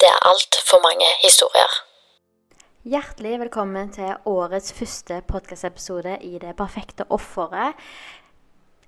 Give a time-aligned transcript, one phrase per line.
[0.00, 1.72] Det er altfor mange historier.
[2.88, 7.76] Hjertelig velkommen til årets første podkastepisode i Det perfekte offeret.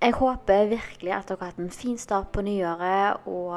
[0.01, 3.29] Jeg håper virkelig at dere har hatt en fin start på nyåret.
[3.29, 3.53] Og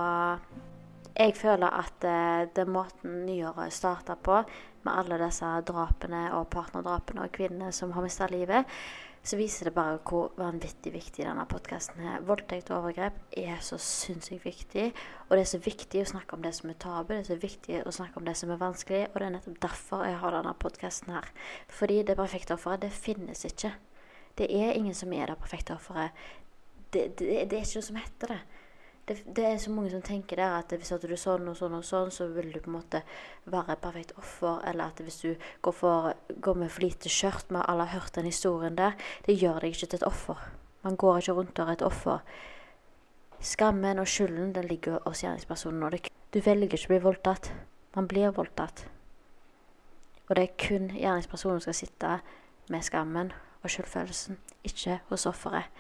[1.16, 4.42] jeg føler at eh, den måten nyåret starta på,
[4.84, 8.68] med alle disse drapene og partnerdrapene og kvinnene som har mista livet,
[9.26, 12.22] så viser det bare hvor vanvittig viktig denne podkasten er.
[12.26, 14.84] Voldtekt og overgrep er så sinnssykt viktig.
[15.26, 17.38] Og det er så viktig å snakke om det som er tabu, det er så
[17.42, 19.02] viktig å snakke om det som er vanskelig.
[19.10, 21.30] Og det er nettopp derfor jeg har denne podkasten her.
[21.80, 23.72] Fordi det perfekte offeret, det finnes ikke.
[24.38, 26.14] Det er ingen som er det perfekte offeret.
[26.94, 28.40] Det, det, det er ikke noe som heter det.
[29.08, 29.16] Det.
[29.36, 31.76] Det er så mange som tenker der at hvis at du er sånn og sånn
[31.78, 33.02] og sånn, så vil du på en måte
[33.44, 34.60] være et perfekt offer.
[34.66, 35.30] Eller at hvis du
[35.62, 38.96] går, for, går med for lite skjørt Vi har alle hørt den historien der.
[39.26, 40.42] Det gjør deg ikke til et offer.
[40.82, 42.18] Man går ikke rundt og er et offer.
[43.40, 45.82] Skammen og skylden den ligger hos gjerningspersonen.
[45.82, 47.52] Og det, du velger ikke å bli voldtatt.
[47.96, 48.86] Man blir voldtatt.
[50.28, 52.18] Og det er kun gjerningspersonen som skal sitte
[52.72, 55.70] med skammen og skyldfølelsen, ikke hos offeret.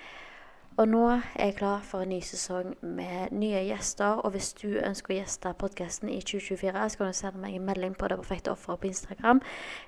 [0.76, 4.18] Og nå er jeg klar for en ny sesong med nye gjester.
[4.20, 7.64] Og hvis du ønsker å gjeste podkasten i 2024, så kan du sende meg en
[7.64, 9.40] melding på Det perfekte offeret på Instagram.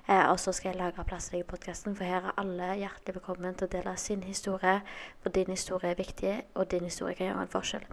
[0.07, 2.71] Eh, og så skal jeg lage plass til deg i podkasten, for her er alle
[2.81, 4.81] hjertelig velkommen til å dele sin historie.
[5.21, 7.89] For din historie er viktig, og din historie kan gjøre en forskjell.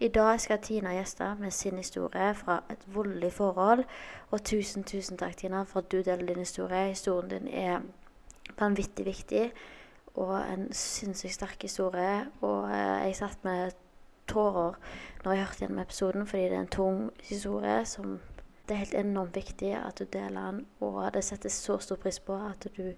[0.00, 3.86] I dag skal Tina gjeste med sin historie fra et voldelig forhold.
[4.30, 6.88] Og tusen, tusen takk, Tina, for at du deler din historie.
[6.90, 7.78] Historien din er
[8.58, 9.52] vanvittig viktig
[10.20, 12.26] og en sinnssykt sterk historie.
[12.44, 13.76] Og eh, jeg satt med
[14.30, 14.76] tårer
[15.24, 18.20] når jeg hørte gjennom episoden, fordi det er en tung historie som
[18.70, 22.20] det er helt enormt viktig at du deler den, og det settes så stor pris
[22.22, 22.92] på at du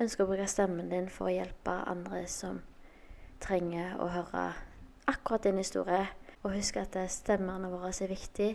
[0.00, 2.62] ønsker å bruke stemmen din for å hjelpe andre som
[3.44, 4.46] trenger å høre
[5.10, 6.06] akkurat din historie.
[6.42, 8.50] Og husk at eh, stemmene våre er viktig.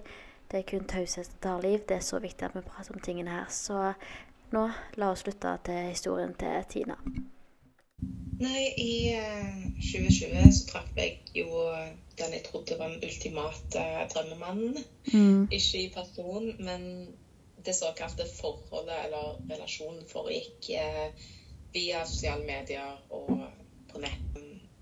[0.49, 1.83] Det er kun taushet som tar liv.
[1.85, 3.49] Det er så viktig at vi prater om tingene her.
[3.53, 3.93] Så
[4.53, 6.97] nå, la oss slutte til historien til Tina.
[8.39, 11.63] Nei, i eh, 2020 så traff jeg jo
[12.19, 13.83] den jeg trodde var den ultimate
[14.13, 14.77] drømmemannen.
[15.13, 15.47] Mm.
[15.51, 16.85] Ikke i person, men
[17.65, 21.27] det såkalte forholdet eller relasjonen foregikk eh,
[21.73, 23.43] via sosiale medier og
[23.91, 24.39] på nett.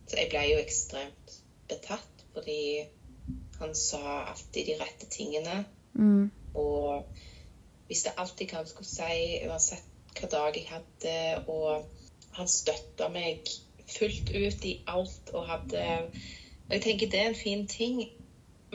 [0.08, 1.34] Så jeg ble jo ekstremt
[1.68, 2.86] betatt, fordi
[3.60, 5.64] han sa alltid de rette tingene.
[5.94, 6.30] Mm.
[6.54, 7.10] Og
[7.90, 11.18] visste alltid hva han skulle si, uansett hva dag jeg hadde.
[11.48, 11.97] og
[12.38, 13.40] han støtta meg
[13.98, 15.84] fullt ut i alt og hadde
[16.68, 18.02] Og jeg tenker det er en fin ting,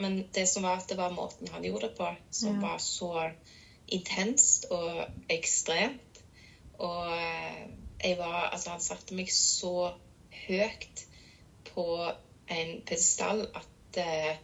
[0.01, 2.61] men det som var at det var måten han gjorde det på, som Ja.
[2.61, 3.29] var så
[3.87, 6.21] intenst og ekstremt.
[6.81, 7.67] Og eh,
[8.03, 9.91] jeg var Altså, han satte meg så
[10.47, 11.03] høyt
[11.69, 11.85] på
[12.49, 14.35] en pedestall at uh,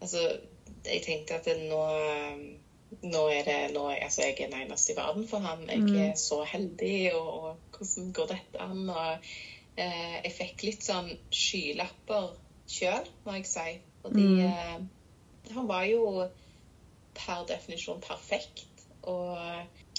[0.00, 0.38] Altså,
[0.86, 1.82] jeg tenkte at nå
[3.02, 5.66] nå er det nå, altså Jeg er den eneste i verden for han.
[5.68, 5.96] Jeg Mm.
[5.96, 8.84] er så heldig, og, og hvordan går dette an?
[8.90, 9.30] Og
[9.78, 12.32] eh, jeg fikk litt sånn skylapper
[12.68, 13.68] sjøl, må jeg si.
[14.02, 14.40] Fordi Mm.
[14.46, 16.02] eh, han var jo
[17.14, 18.64] per definisjon perfekt.
[19.02, 19.36] Og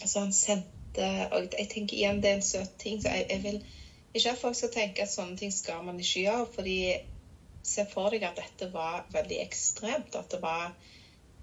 [0.02, 0.76] altså, han sendte
[1.32, 2.98] Og jeg tenker igjen det er en søt ting.
[3.02, 3.60] Så jeg, jeg vil
[4.14, 6.48] ikke at folk skal tenke at sånne ting skal man ikke gjøre.
[6.56, 6.78] fordi
[7.70, 10.16] se for deg at dette var veldig ekstremt.
[10.16, 10.74] At det var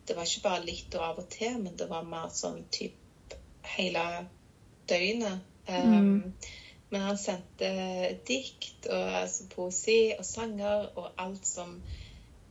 [0.06, 3.34] det var ikke bare litt og av og til, men det var mer sånn typ
[3.76, 4.26] hele
[4.88, 5.40] døgnet.
[5.68, 6.32] Um,
[6.90, 7.68] Men han sendte
[8.28, 11.82] dikt og altså, poesi og sanger og alt som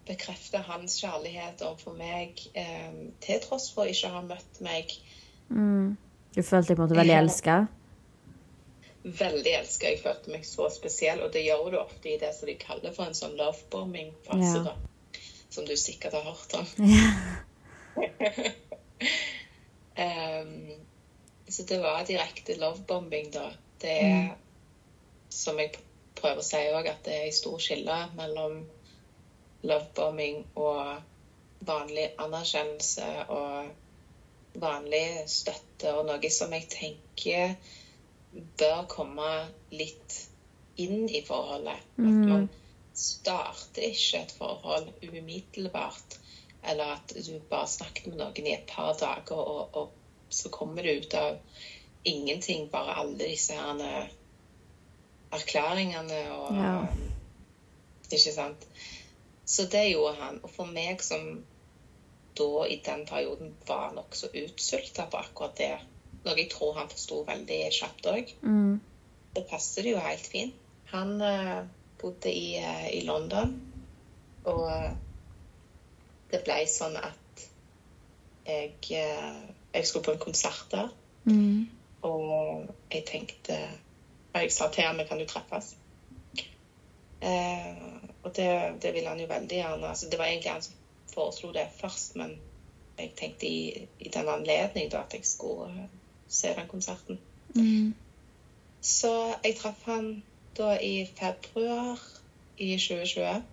[0.05, 4.91] bekrefter hans kjærlighet overfor meg, um, til tross for ikke å ha møtt meg.
[5.49, 5.95] Mm.
[6.35, 7.21] Du følte deg på en måte veldig Ja.
[7.23, 7.55] elska?
[9.05, 9.87] Veldig elska.
[9.87, 12.91] Jeg følte meg så spesiell, og det gjør du ofte i det som de kaller
[12.93, 14.63] for en sånn lovebombing-fase, Ja.
[14.63, 14.75] da.
[15.49, 16.65] Som du sikkert har hørt om.
[19.95, 20.71] Ehm,
[21.47, 23.49] så det var direkte lovebombing, da.
[23.81, 24.29] Det er,
[25.29, 25.75] som jeg
[26.17, 28.61] prøver å si òg, at det er en stor skille mellom
[29.65, 37.55] lovebombing og vanlig anerkjennelse og vanlig støtte, og noe som jeg tenker
[38.59, 39.29] bør komme
[39.75, 40.21] litt
[40.81, 41.83] inn i forholdet.
[41.99, 42.47] At man
[42.95, 46.17] starter ikke et forhold umiddelbart.
[46.65, 50.83] Eller at du bare snakket med noen i et par dager, og, og så kommer
[50.83, 51.37] det ut av
[52.03, 54.13] ingenting, bare alle disse her eh,
[55.35, 56.77] erklæringene og Ja.
[58.05, 58.67] Ikke sant?
[59.45, 60.39] Så det gjorde han.
[60.43, 61.43] Og for meg som
[62.37, 65.71] da i den perioden var nokså utsulta på akkurat det,
[66.25, 68.79] noe jeg tror han forsto veldig kjapt òg, Mm.
[69.35, 70.53] det passer det jo helt fint.
[70.91, 71.65] Han uh,
[72.01, 73.55] bodde i, uh, i London,
[74.45, 74.91] og eh,
[76.31, 77.45] det ble sånn at
[78.45, 78.75] jeg,
[79.75, 80.93] jeg skulle på en konsert der,
[81.25, 81.69] Mm.
[82.01, 83.55] og jeg tenkte
[84.35, 85.75] og Jeg sa til ham kan du treffes.
[87.21, 87.75] Eh,
[88.23, 89.87] og det, det ville han jo veldig gjerne.
[89.87, 90.73] Altså, det var egentlig han som
[91.13, 92.35] foreslo det først, men
[92.97, 95.87] jeg tenkte i, i den anledning da, at jeg skulle eh,
[96.27, 97.19] se den konserten.
[97.55, 97.93] Mm.
[98.81, 100.23] Så jeg traff han
[100.57, 102.01] da i februar
[102.57, 103.43] i 2020.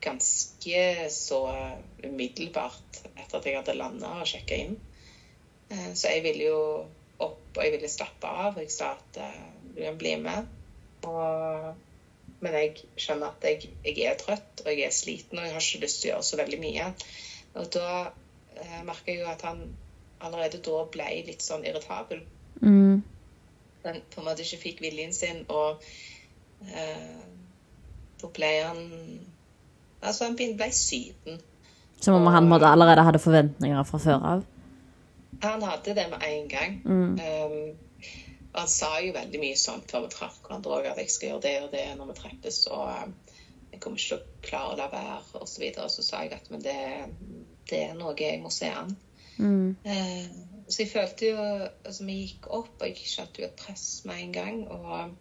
[0.00, 1.40] Ganske så
[2.04, 4.78] umiddelbart etter at jeg hadde landa og sjekka inn.
[5.70, 6.60] Eh, Så jeg ville jo
[7.18, 8.54] opp, og jeg ville slappe av.
[8.56, 9.42] Og jeg sa at eh,
[9.74, 10.46] du kan bli med.
[11.08, 11.74] Og,
[12.40, 15.64] men jeg skjønner at jeg, jeg er trøtt, og jeg er sliten, og jeg har
[15.64, 16.88] ikke lyst til å gjøre så veldig mye.
[17.58, 17.90] Og da
[18.56, 19.62] eh, merka jeg jo at han
[20.20, 22.24] allerede da ble litt sånn irritabel
[22.58, 23.04] Mm.
[23.84, 25.78] han på en måte ikke fikk viljen sin, og
[26.66, 27.20] eh,
[28.18, 28.80] da ble han
[30.02, 31.38] Altså, han ble syden.
[32.00, 34.42] Som om han måtte allerede hadde forventninger fra før av.
[35.42, 36.78] Han hadde det med en gang.
[36.84, 37.18] Mm.
[37.18, 38.10] Um,
[38.52, 41.32] og han sa jo veldig mye sånn før vi traff hverandre òg, at jeg skal
[41.32, 43.14] gjøre det og det når vi treffes, og um,
[43.72, 45.90] jeg kommer ikke til å klare å la være, og så videre.
[45.92, 46.78] Så sa jeg at men det,
[47.70, 48.94] det er noe jeg må se an.
[49.38, 49.76] Mm.
[49.84, 53.86] Uh, så jeg følte jo Altså, vi gikk opp, og jeg kjente jo et press
[54.08, 54.58] med en gang.
[54.68, 55.14] Og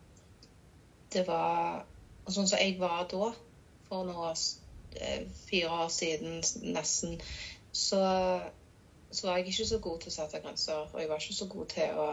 [1.13, 1.85] det var
[2.27, 3.29] og Sånn som jeg var da,
[3.87, 4.39] for noen år,
[4.99, 6.41] eh, fire år siden
[6.75, 7.21] nesten,
[7.71, 8.01] så,
[9.11, 10.89] så var jeg ikke så god til å sette grenser.
[10.93, 12.07] Og jeg var ikke så god til å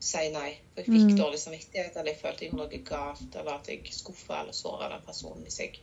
[0.00, 0.50] si nei.
[0.74, 1.16] For jeg fikk Mm.
[1.18, 4.88] dårlig samvittighet, eller jeg følte jeg gjorde noe galt, eller at jeg skuffa eller såra
[4.88, 5.80] den personen hvis jeg,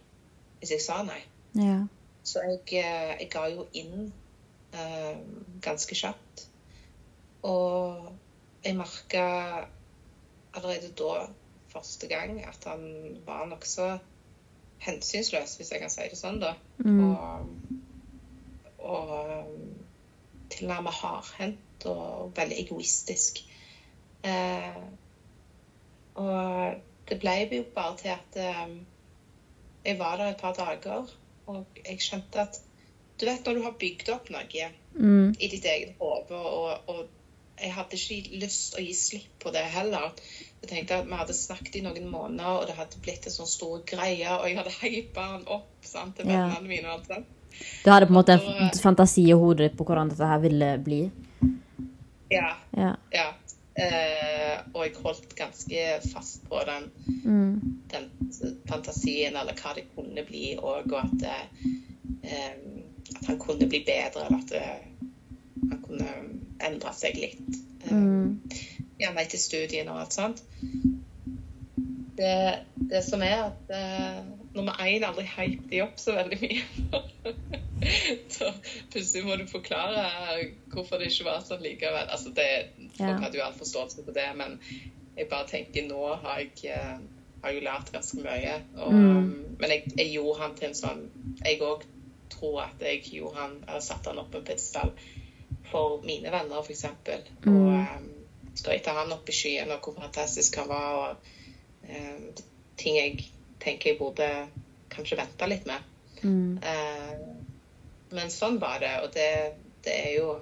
[0.59, 1.21] hvis jeg sa nei.
[1.53, 1.85] Ja.
[2.23, 4.11] Så jeg, eh, jeg ga jo inn
[4.73, 5.17] eh,
[5.61, 6.47] ganske kjapt.
[7.43, 8.09] Og
[8.63, 9.67] jeg merka
[10.53, 11.27] allerede da,
[11.69, 13.99] første gang, at han var nokså
[14.79, 16.55] hensynsløs, hvis jeg kan si det sånn, da.
[16.83, 16.99] Mm.
[17.03, 17.49] Og,
[18.79, 19.47] og
[20.53, 23.41] tilnærmet hardhendt og veldig egoistisk.
[24.27, 24.83] Eh,
[26.17, 26.77] og
[27.09, 28.77] det ble jo bare til at eh,
[29.85, 31.13] jeg var der et par dager,
[31.47, 32.63] og jeg skjønte at
[33.17, 35.35] Du vet når du har bygd opp noe Mm.
[35.39, 37.07] i ditt eget hode, og, og
[37.61, 40.13] jeg hadde ikke lyst å gi slipp på det heller.
[40.61, 43.49] Jeg tenkte at Vi hadde snakket i noen måneder, og det hadde blitt en sånn
[43.49, 44.29] stor greie.
[44.35, 46.87] Og jeg hadde hypa han opp sant, til vennene mine.
[46.89, 47.36] og alt sånt.
[47.83, 50.71] Du hadde på en måte en fantasi i hodet ditt på hvordan dette her ville
[50.83, 51.01] bli.
[52.29, 52.95] Ja, Ja.
[53.11, 53.27] ja.
[53.77, 55.81] Uh, og jeg holdt ganske
[56.13, 56.87] fast på den,
[57.23, 57.81] Mm.
[57.91, 58.07] den
[58.67, 61.23] fantasien, eller hva det kunne bli, og, og at,
[62.23, 62.53] eh,
[63.19, 64.87] at han kunne bli bedre, eller at eh,
[65.69, 66.09] han kunne
[66.59, 67.61] endre seg litt.
[67.85, 68.41] Eh, Mm.
[68.99, 70.41] gjerne til studiene og alt sånt.
[72.17, 72.59] Det,
[72.89, 74.23] det som er at eh,
[74.57, 77.01] nummer én aldri hype de opp så veldig mye.
[78.35, 78.49] så
[78.91, 80.05] plutselig må du forklare
[80.73, 82.07] hvorfor det ikke var sånn likevel.
[82.09, 82.47] Altså det,
[82.97, 84.57] folk hadde jo all forståelse for det, men
[85.17, 86.97] jeg bare tenker nå har jeg, eh,
[87.43, 88.57] har jo lært ganske mye.
[88.77, 89.33] Og, Mm.
[89.59, 90.99] Men jeg, jeg gjorde han til en sånn
[91.41, 91.81] Jeg òg
[92.29, 94.91] tror at jeg gjorde han, eller satte han opp en pidestall
[95.71, 96.83] for mine venner, f.eks.
[96.85, 97.71] Og Mm.
[97.73, 98.11] um,
[98.55, 100.93] skrøt han opp i skyen og hvor fantastisk han var.
[100.93, 101.17] og
[101.89, 102.29] um,
[102.77, 103.23] ting jeg
[103.67, 104.31] tenker jeg burde
[104.93, 105.93] kanskje vente litt med.
[106.23, 106.57] Mm.
[106.63, 107.15] Eh,
[108.15, 109.31] men sånn var det, og det,
[109.85, 110.37] det er jo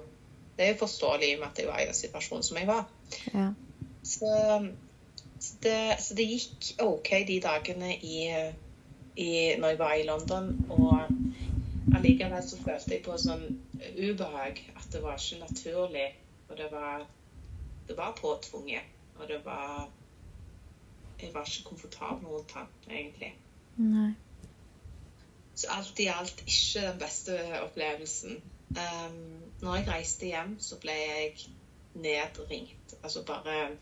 [0.56, 2.86] det er forståelig i og med at jeg var i den situasjonen som jeg var.
[3.34, 3.48] Ja.
[4.02, 4.30] Så,
[5.38, 8.20] så, det, så det gikk OK de dagene i,
[9.16, 9.28] i,
[9.60, 10.48] når jeg var i London.
[10.70, 13.44] Og allikevel så følte jeg på sånn
[13.98, 14.62] ubehag.
[14.78, 16.08] At det var ikke naturlig.
[16.48, 17.04] Og det var,
[17.88, 18.88] det var påtvunget.
[19.20, 19.90] Og det var
[21.20, 23.32] Jeg var ikke komfortabel rundt han, egentlig.
[23.76, 24.10] Nei.
[25.56, 28.42] Så alt i alt ikke den beste opplevelsen.
[28.76, 29.20] Um,
[29.62, 31.46] når jeg reiste hjem, så ble jeg
[31.94, 32.96] nedringt.
[33.02, 33.76] Altså bare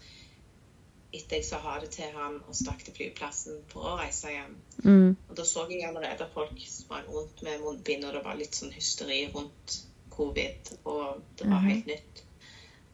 [1.15, 4.55] etter jeg sa ha det til han og stakk til flyplassen for å reise hjem.
[4.85, 5.17] Mm.
[5.29, 8.75] Og da så jeg allerede folk sprang rundt med munnbind, og det var litt sånn
[8.75, 9.81] hysteri rundt
[10.15, 11.69] covid, og det var Mhm.
[11.71, 12.23] helt nytt.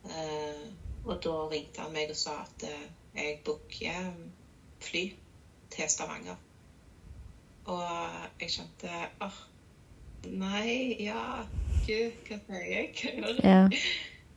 [0.04, 0.68] Uh,
[1.04, 4.12] og da ringte han meg og sa at uh, jeg booker
[4.84, 5.04] fly
[5.70, 6.38] til Stavanger.
[7.70, 7.82] Og
[8.40, 9.42] jeg kjente åh,
[10.30, 11.44] nei, ja,
[11.86, 12.94] gud, hva sier jeg?
[13.44, 13.66] Ja.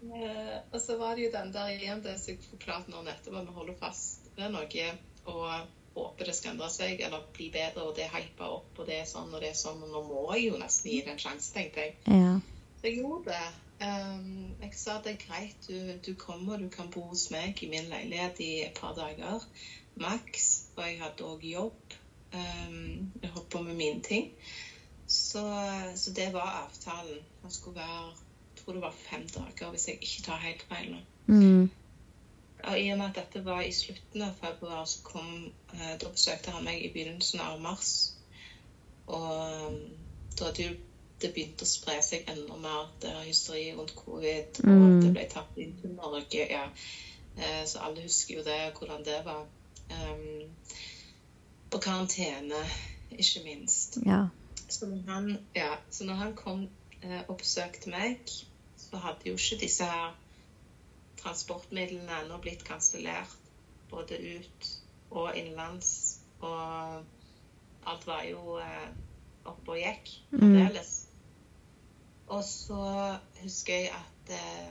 [0.04, 3.40] Eh, og så var det jo den der igjen, det som jeg forklarte nå nettopp,
[3.40, 4.88] at vi holder fast ved noe
[5.32, 5.46] og
[5.94, 8.98] håper det skal endre seg eller bli bedre, og det er hypa opp, og det
[9.00, 11.22] er sånn og det er sånn, og nå må jeg jo nesten gi det en
[11.22, 11.96] sjanse, tenkte jeg.
[12.10, 12.34] Ja.
[12.80, 13.52] Så jeg gjorde det.
[13.84, 17.70] Um, jeg sa det er greit, du, du kommer, du kan bo hos meg i
[17.72, 19.44] min leilighet i et par dager,
[19.96, 20.66] maks.
[20.76, 21.98] Og jeg hadde òg jobb.
[22.34, 24.32] Um, jeg holdt på med mine ting.
[25.08, 25.44] Så,
[25.96, 27.20] så det var avtalen.
[27.42, 28.14] Han skulle være
[28.54, 31.00] jeg tror det var fem dager, hvis jeg ikke tar helt feil nå.
[31.28, 31.72] Mm.
[32.64, 36.10] Og I og med at dette var i slutten av februar, så kom, eh, da
[36.10, 38.14] besøkte han meg i begynnelsen av mars.
[39.08, 39.34] Og
[39.68, 39.82] um,
[40.40, 40.76] da hadde jo
[41.22, 44.86] det begynt å spre seg enda mer, det hysteriet rundt covid, og Mm.
[44.86, 46.48] at det ble tatt inn til Norge.
[46.50, 46.64] ja.
[47.38, 49.46] Eh, så alle husker jo det, hvordan det var.
[49.94, 50.50] Um,
[51.74, 52.62] og karantene,
[53.12, 53.98] ikke minst.
[54.06, 54.26] Ja.
[54.70, 56.68] Så når han, ja, så når han kom
[57.04, 58.30] eh, og besøkte meg,
[58.78, 60.14] så hadde jo ikke disse her
[61.22, 63.38] transportmidlene ennå blitt kansellert.
[63.90, 64.70] Både ut
[65.12, 66.20] og innenlands.
[66.40, 67.04] Og
[67.86, 68.90] alt var jo eh,
[69.46, 70.78] oppe og gikk Mm.
[72.28, 74.70] Og så husker jeg at eh,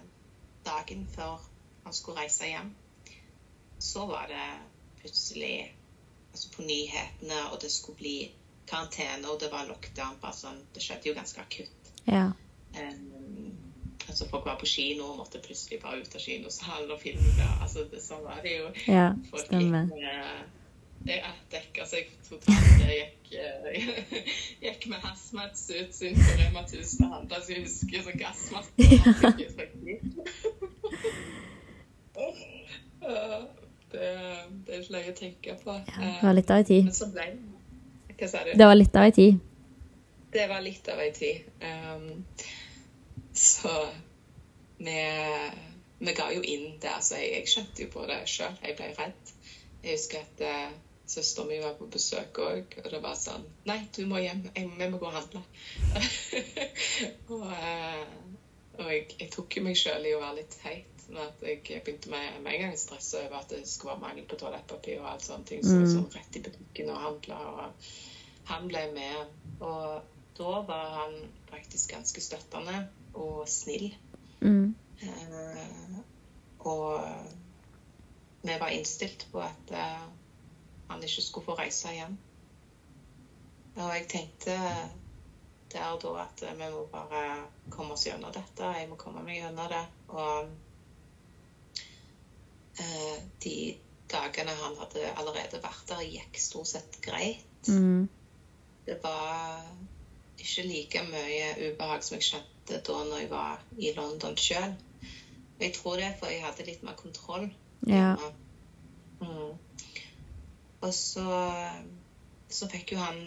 [0.66, 1.38] dagen før
[1.84, 2.74] han skulle reise hjem,
[3.78, 4.46] så var det
[5.02, 5.56] plutselig
[6.32, 8.16] altså på nyhetene, og det skulle bli
[8.70, 10.16] karantene, og det var lockdown.
[10.22, 11.92] bare sånn, Det skjedde jo ganske akutt.
[12.06, 12.30] Ja.
[12.78, 13.52] Um,
[14.08, 17.48] altså Folk var på kino og måtte plutselig bare ut av kinosalen og filme.
[17.60, 18.72] altså det, Sånn var det jo.
[18.88, 19.90] Ja, Folk stemmer.
[19.92, 20.42] gikk uh,
[21.02, 22.82] jeg dekka seg totalt.
[22.86, 23.66] Jeg gikk, uh,
[24.66, 28.80] gikk med hazmat-suits inn på Rema 1000 og handla, så jeg husker sånn gassmaske.
[33.02, 33.46] Ja,
[33.92, 34.10] det,
[34.66, 35.76] det er ikke løye å tenke på.
[35.86, 36.90] Det var litt av ei tid.
[38.18, 38.52] Hva sa du?
[38.58, 39.40] Det var litt av ei tid.
[40.32, 41.50] Det var litt av ei tid.
[41.60, 42.24] Um,
[43.36, 43.74] så
[44.78, 44.96] vi,
[45.98, 46.92] vi ga jo inn det.
[46.92, 48.56] Altså, jeg, jeg kjente jo på det sjøl.
[48.64, 49.34] Jeg ble redd.
[49.82, 50.76] Jeg husker at uh,
[51.12, 54.46] søsteren min var på besøk òg, og det var sånn Nei, du må hjem.
[54.54, 55.42] Jeg, vi må gå og handle.
[57.32, 58.06] og uh,
[58.80, 60.91] og jeg, jeg tok jo meg sjøl i å være litt teit.
[61.12, 64.04] Men at jeg begynte med, med en gang å stresse over at det skulle være
[64.06, 65.60] mangel på toalettpapir og alt sånne ting.
[65.64, 65.82] Så Mm.
[65.82, 67.40] jeg sånn rett i butikken og handla.
[67.52, 67.90] Og
[68.48, 69.34] han ble med.
[69.60, 70.02] Og
[70.38, 71.18] da var han
[71.50, 73.92] faktisk ganske støttende og snill.
[74.40, 74.74] Mm.
[75.02, 76.00] Eh,
[76.60, 77.04] og
[78.42, 80.08] vi var innstilt på at eh,
[80.88, 82.16] han ikke skulle få reise igjen.
[83.76, 84.56] Og jeg tenkte
[85.72, 87.22] der og da at vi må bare
[87.70, 88.72] komme oss gjennom dette.
[88.76, 89.84] Jeg må komme meg gjennom det.
[90.08, 90.50] Og
[93.44, 93.56] de
[94.12, 97.68] dagene han hadde allerede vært der, gikk stort sett greit.
[97.68, 98.08] Mm.
[98.86, 99.62] Det var
[100.42, 104.74] ikke like mye ubehag som jeg skjønte da når jeg var i London sjøl.
[105.62, 107.46] Jeg tror det for jeg hadde litt mer kontroll.
[107.86, 108.16] Ja.
[109.22, 109.54] Mm.
[110.82, 111.26] Og så,
[112.50, 113.20] så fikk jo han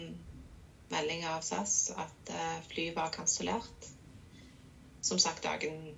[0.92, 3.88] melding av SAS at eh, flyet var kansellert.
[5.00, 5.94] Som sagt dagen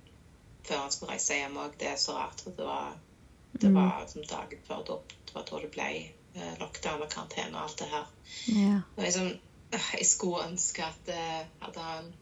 [0.63, 1.75] før han skulle reise hjem òg.
[1.81, 2.41] Det er så rart.
[2.45, 2.95] for Det var,
[3.61, 3.75] det Mm.
[3.75, 5.89] var som dagen før da, det var da det ble
[6.35, 8.05] eh, lockdown og karantene og alt det her.
[8.47, 8.81] Ja.
[8.95, 9.37] Og øh,
[9.99, 11.09] jeg skulle ønske at
[11.61, 12.13] at han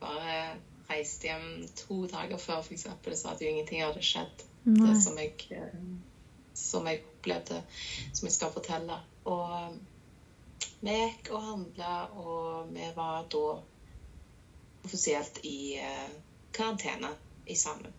[0.00, 0.56] bare
[0.90, 4.44] reiste hjem to dager før, f.eks., så hadde jo ingenting hadde skjedd.
[4.64, 4.86] Nei.
[4.90, 5.78] Det som jeg, eh,
[6.54, 7.62] som jeg opplevde,
[8.12, 8.98] som jeg skal fortelle.
[9.24, 9.76] Og
[10.82, 13.44] vi gikk og handla, og vi var da
[14.84, 16.10] offisielt i eh,
[16.52, 17.12] karantene
[17.46, 17.92] i sammen.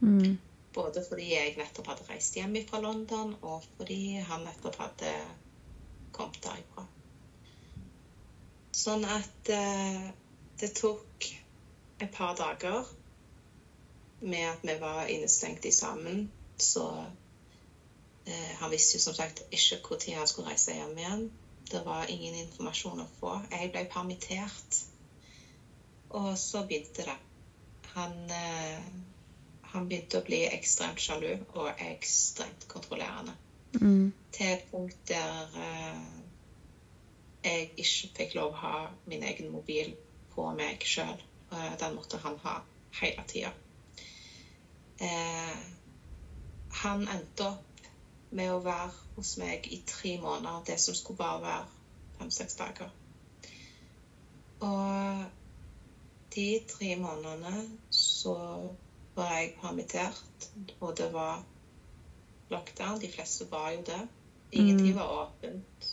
[0.00, 0.38] Mm.
[0.78, 5.12] Både fordi jeg nettopp hadde reist hjem fra London, og fordi han nettopp hadde
[6.14, 6.86] kommet derifra.
[8.78, 10.04] Sånn at eh,
[10.60, 11.26] det tok
[11.98, 12.86] et par dager
[14.20, 16.28] med at vi var innestengt i sammen.
[16.56, 16.84] Så
[18.26, 21.26] eh, han visste jo som sagt ikke når han skulle reise hjem igjen.
[21.70, 23.34] Det var ingen informasjon å få.
[23.50, 24.82] Jeg ble permittert.
[26.16, 27.16] Og så begynte det.
[27.94, 28.86] Han, eh,
[29.72, 33.34] han begynte å bli ekstremt sjalu og ekstremt kontrollerende.
[33.80, 34.12] Mm.
[34.32, 36.04] Til et punkt der eh,
[37.44, 39.92] jeg ikke fikk lov å ha min egen mobil
[40.34, 41.20] på meg sjøl.
[41.50, 42.58] Den måtte han ha
[43.00, 43.52] hele tida.
[45.00, 45.58] Eh,
[46.82, 47.88] han endte opp
[48.30, 51.64] med å være hos meg i tre måneder, det som skulle bare være
[52.18, 52.90] fem-seks dager.
[54.66, 55.24] Og
[56.34, 57.62] de tre månedene
[57.94, 58.36] så
[59.18, 60.48] var jeg permittert,
[60.80, 61.42] og det var
[62.50, 63.00] lockdown.
[63.02, 64.00] De fleste var jo det.
[64.52, 64.98] Ingenting Mm.
[64.98, 65.88] var åpent.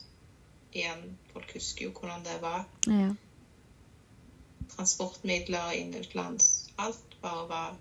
[0.71, 2.65] Igjen, folk husker jo hvordan det var.
[2.87, 3.09] Ja.
[4.75, 6.69] Transportmidler inn utenlands.
[6.77, 7.75] Alt bare var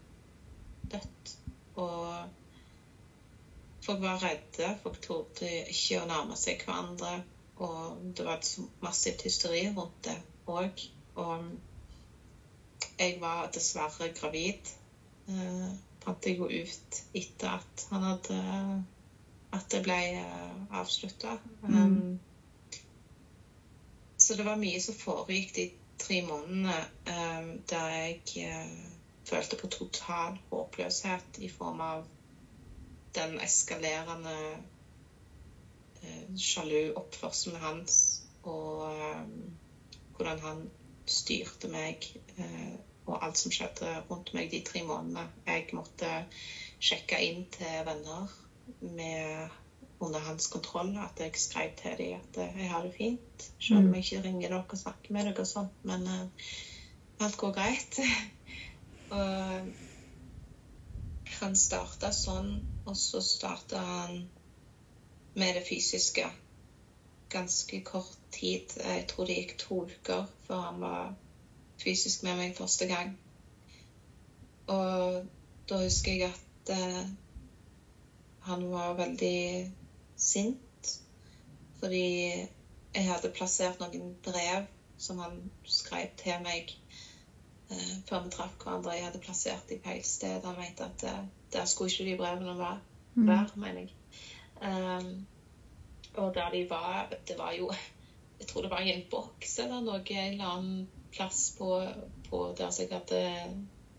[0.93, 1.37] dødt.
[1.77, 2.29] Og
[3.87, 4.79] folk var redde.
[4.83, 7.23] Folk torde ikke å nærme seg hverandre.
[7.57, 10.85] Og det var et massivt hysteri rundt det òg.
[11.17, 11.51] Og
[12.99, 14.75] jeg var dessverre gravid.
[15.29, 15.69] Eh,
[16.05, 18.41] fant jeg jo ut etter at han hadde
[19.55, 21.37] At det ble uh, avslutta.
[21.63, 22.19] Mm.
[24.19, 25.67] så det var mye som foregikk de
[26.01, 26.75] tre månedene
[27.07, 28.73] eh, der jeg eh,
[29.29, 32.07] følte på total håpløshet i form av
[33.15, 34.37] den eskalerende
[36.03, 38.01] eh, sjalu oppførselen hans
[38.43, 39.23] og eh,
[40.17, 40.67] hvordan han
[41.07, 42.75] styrte meg eh,
[43.07, 45.27] og alt som skjedde rundt meg de tre månedene.
[45.47, 46.11] Jeg måtte
[46.83, 48.31] sjekke inn til venner
[48.81, 49.51] med
[50.05, 53.95] under hans kontroll at jeg skrev til dem at jeg har det fint, selv om
[53.95, 56.55] jeg ikke ringer dere og snakker med dere og sånt, men uh,
[57.25, 58.01] alt går greit.
[59.17, 59.75] og
[61.41, 62.55] han starta sånn,
[62.87, 64.25] og så starta han
[65.35, 66.27] med det fysiske
[67.35, 68.71] ganske kort tid.
[68.79, 71.15] Jeg tror det gikk to uker før han var
[71.85, 73.15] fysisk med meg første gang.
[74.73, 75.25] Og
[75.69, 77.07] da husker jeg at eh,
[78.49, 79.73] han var veldig
[80.17, 80.61] sint
[81.81, 82.05] fordi
[82.95, 84.65] jeg hadde plassert noen brev
[85.01, 85.37] som han
[85.69, 86.71] skrev til meg
[87.69, 88.95] eh, før vi traff hverandre.
[88.97, 90.45] Jeg hadde plassert dem på feil sted.
[90.47, 92.81] Han mente at eh, der skulle ikke de brevene være,
[93.15, 93.29] Mm.
[93.57, 93.93] mener jeg.
[94.63, 95.27] Um,
[96.15, 97.71] og der de var Det var jo
[98.41, 101.69] Jeg tror det var i en boks eller noe en eller annen plass på,
[102.29, 103.23] på der som jeg hadde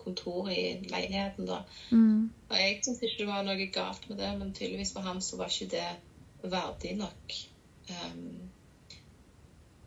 [0.06, 1.48] kontor i leiligheten.
[1.48, 1.62] da.
[1.92, 2.32] Mm.
[2.50, 5.40] Og jeg syntes ikke det var noe galt med det, men tydeligvis for ham så
[5.40, 7.38] var ikke det verdig nok.
[7.90, 8.50] Um,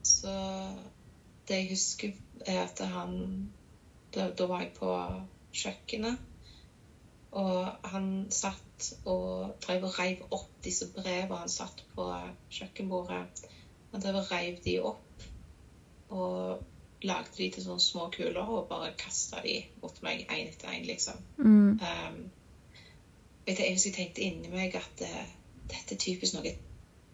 [0.02, 0.34] så
[1.48, 2.12] det jeg husker,
[2.46, 3.52] er at han
[4.14, 4.88] Da, da var jeg på
[5.52, 6.16] kjøkkenet,
[7.36, 12.06] og han satt og drev og reiv opp disse brevene han satt på
[12.56, 13.42] kjøkkenbordet.
[13.92, 15.26] Han drev og reiv de opp
[16.08, 16.64] og
[17.02, 20.86] lagde de til sånne små kuler og bare kasta de mot meg én etter én,
[20.88, 21.20] liksom.
[21.38, 21.78] Mm.
[21.78, 22.22] Um,
[23.46, 25.36] vet du, jeg tenkte inni meg at uh,
[25.68, 26.64] dette er typisk noe et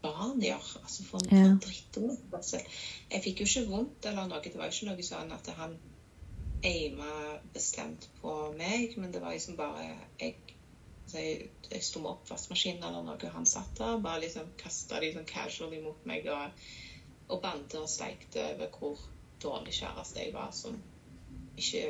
[0.05, 0.71] barn gjør.
[0.83, 1.45] Altså for en Ja.
[1.49, 1.57] ja.
[1.67, 2.65] drittungoppførsel.
[3.13, 4.41] Jeg fikk jo ikke vondt eller noe.
[4.45, 5.77] Det var jo ikke noe sånn at han
[6.65, 10.37] aima bestemt på meg, men det var liksom bare Jeg,
[11.07, 15.13] så jeg, jeg sto med oppvaskmaskinen eller noe, han satt der, bare liksom kasta de
[15.13, 16.65] sånn casually mot meg og,
[17.29, 19.03] og bandet og steikte over hvor
[19.45, 20.77] dårlig kjæreste jeg var, som
[21.57, 21.85] ikke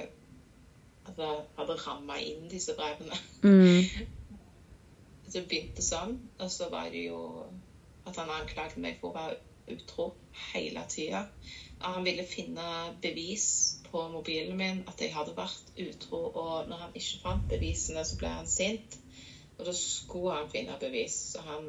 [1.06, 3.18] altså, hadde ramma inn disse brevene.
[3.42, 4.10] Mm.
[5.34, 7.18] Det begynte sånn, og så var det jo
[8.06, 10.12] at han anklaget meg for å være utro
[10.52, 11.24] hele tida.
[11.82, 12.66] Han ville finne
[13.02, 13.46] bevis
[13.88, 18.18] på mobilen min at jeg hadde vært utro, og når han ikke fant bevisene, så
[18.20, 18.98] ble han sint.
[19.58, 21.16] Og da skulle han finne bevis.
[21.34, 21.68] Så han,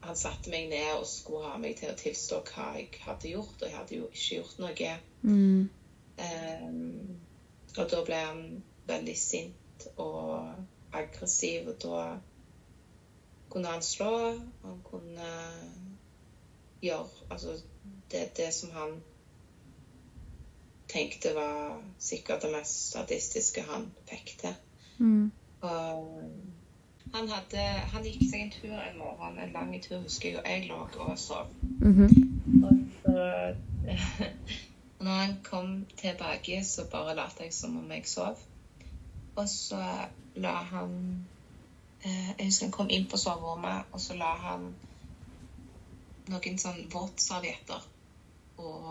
[0.00, 3.56] han satte meg ned og skulle ha meg til å tilstå hva jeg hadde gjort,
[3.60, 4.92] og jeg hadde jo ikke gjort noe.
[5.22, 5.68] Mm.
[6.18, 7.20] Um,
[7.76, 8.42] og da ble han
[8.88, 12.02] veldig sint og aggressiv, og da
[13.50, 14.12] kunne han slå.
[14.64, 15.30] Han kunne
[16.82, 17.56] gjøre Altså
[18.10, 19.00] det, det som han
[20.88, 24.54] tenkte var sikkert det mest statistiske han fikk til.
[24.98, 25.32] Mm.
[25.60, 26.30] Og
[27.14, 30.48] han, hadde, han gikk seg en tur en morgen, en lang tur, husker jeg, og
[30.48, 31.52] jeg lå og sov.
[31.80, 32.08] Mhm.
[32.64, 33.54] Og så
[35.04, 38.38] når han kom tilbake, så bare lot jeg som om jeg sov.
[39.36, 39.82] Og så
[40.34, 41.26] la han
[42.04, 44.72] eh, Jeg husker han kom inn på soverommet, og så la han
[46.28, 47.86] noen sånn våtservietter
[48.58, 48.88] og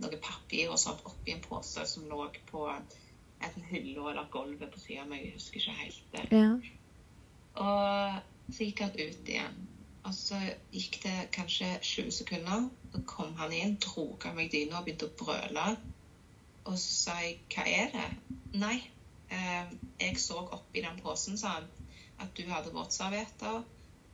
[0.00, 4.80] noe papir og sånt oppi en pose som lå på enten hylla eller gulvet på
[4.80, 5.26] siden av meg.
[5.28, 6.24] Jeg husker ikke helt det.
[6.32, 6.50] Ja.
[7.62, 9.62] Og så gikk han ut igjen.
[10.06, 10.38] Og så
[10.70, 12.68] gikk det kanskje 20 sekunder.
[12.92, 15.66] Så kom han inn, dro av meg dyna og begynte å brøle.
[16.66, 18.76] Og så sa jeg 'hva er det?' Nei,
[19.30, 19.66] eh,
[20.00, 21.68] jeg så oppi den posen, sa han,
[22.18, 23.64] at du hadde våtservietter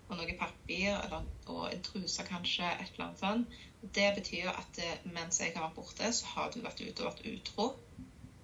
[0.08, 3.60] og noe papir eller, og en truse kanskje, et eller annet sånt.
[3.94, 7.08] Det betyr at eh, mens jeg har vært borte, så har du vært ute og
[7.12, 7.68] vært utro.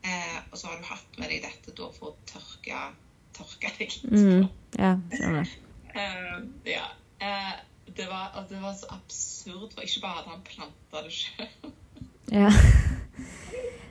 [0.03, 2.81] Eh, og så har du hatt med deg dette da for å tørke,
[3.39, 4.03] tørke deg litt.
[4.13, 4.45] Mm.
[4.79, 5.49] Ja, skjønner.
[5.95, 6.37] uh,
[6.69, 6.85] ja.
[7.23, 7.55] Uh,
[7.97, 11.73] det, var, altså, det var så absurd, for ikke bare hadde han planta det sjøl.
[12.35, 12.51] Ja.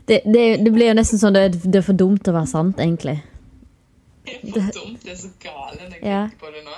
[0.07, 2.77] Det, det, det blir jo nesten sånn det, det er for dumt å være sant,
[2.79, 3.17] egentlig.
[4.27, 6.21] Det er for dumt, det er så gale når jeg Ja.
[6.29, 6.75] tenker på det nå.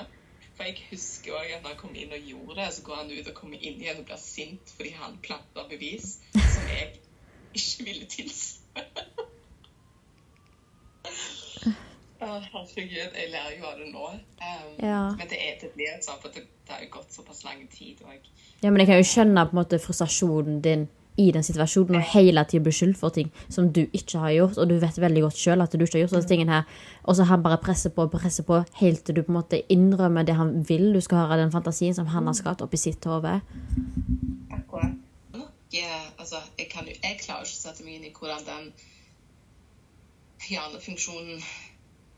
[0.58, 3.12] For jeg husker også at når han kom inn og gjorde det, så går han
[3.14, 6.88] ut og kommer inn igjen og blir sint fordi han planta bevis som jeg
[7.54, 8.80] ikke ville tilstå.
[12.20, 14.12] Herregud, jeg lærer jo av det nå.
[14.12, 15.02] Um, Ja.
[15.16, 18.02] Men det, er, det blir sånn, for det, det har jo gått såpass lang tid.
[18.04, 18.30] òg.
[18.62, 20.88] Ja, men jeg kan jo skjønne på en måte frustrasjonen din
[21.20, 24.60] i den situasjonen og hele tiden bli skyldt for ting som du ikke har gjort,
[24.62, 27.18] og du vet veldig godt sjøl at du ikke har gjort disse tingene her, og
[27.18, 30.24] så han bare presser på og presser på helt til du på en måte innrømmer
[30.24, 33.42] det han vil du skal høre, den fantasien som han har skapt oppi sitt hode.
[35.70, 36.72] Yeah, Altså, jeg,
[37.04, 38.72] jeg klarer ikke å sette meg inn i hvordan den
[40.48, 41.44] hjernefunksjonen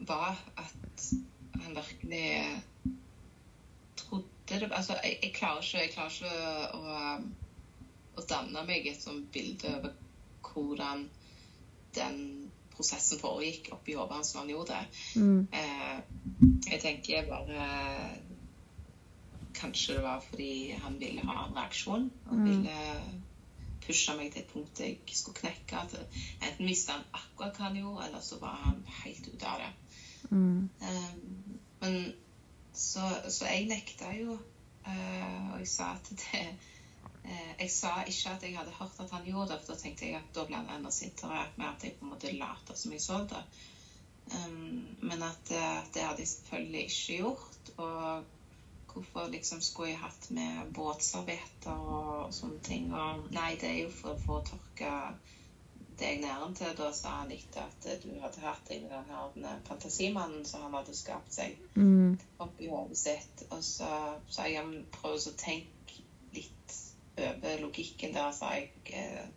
[0.08, 0.38] var.
[0.58, 1.06] At
[1.62, 2.62] han virkelig
[3.96, 6.32] trodde det Altså, jeg, jeg klarer ikke, jeg klarer ikke
[6.78, 6.96] å,
[8.18, 9.94] å danne meg et sånt bilde over
[10.52, 11.06] hvordan
[11.96, 12.18] den
[12.72, 15.02] prosessen foregikk oppi hodet hans når han gjorde det.
[15.22, 15.48] Mm.
[15.54, 15.98] Eh,
[16.72, 17.66] jeg tenker bare
[19.62, 22.08] Kanskje det var fordi han ville ha en reaksjon.
[22.30, 22.46] Han Mm.
[22.48, 22.78] ville
[23.86, 25.82] pushe meg til et punkt jeg skulle knekke.
[26.42, 29.70] Enten visste han akkurat hva han gjorde, eller så var han helt ute av det.
[30.32, 30.70] Mm.
[30.82, 31.14] Eh,
[31.82, 32.14] men
[32.74, 34.38] så, så jeg nekta jo,
[34.88, 39.12] eh, og jeg sa at det eh, Jeg sa ikke at jeg hadde hørt at
[39.12, 41.84] han gjorde det, for da tenkte jeg at da ble han enda sintere med at
[41.86, 43.44] jeg på en måte lot som jeg så det.
[44.32, 47.74] Um, men at eh, det hadde jeg selvfølgelig ikke gjort.
[47.78, 48.24] Og
[48.94, 52.94] hvorfor liksom skulle jeg hatt med båtservietter og sånne ting?
[52.94, 54.94] Og nei, det er jo for å få tørka
[56.02, 56.74] deg næren til.
[56.78, 58.92] Da sa han etter at du hadde hatt deg med
[59.36, 62.18] den her fantasimannen som han hadde skapt seg Mm.
[62.40, 63.46] oppi hodet sitt.
[63.52, 63.92] Og så
[64.30, 66.02] sa jeg prøv å tenke
[66.34, 66.76] litt
[67.18, 68.72] over logikken der, sa jeg.
[68.94, 69.28] eh,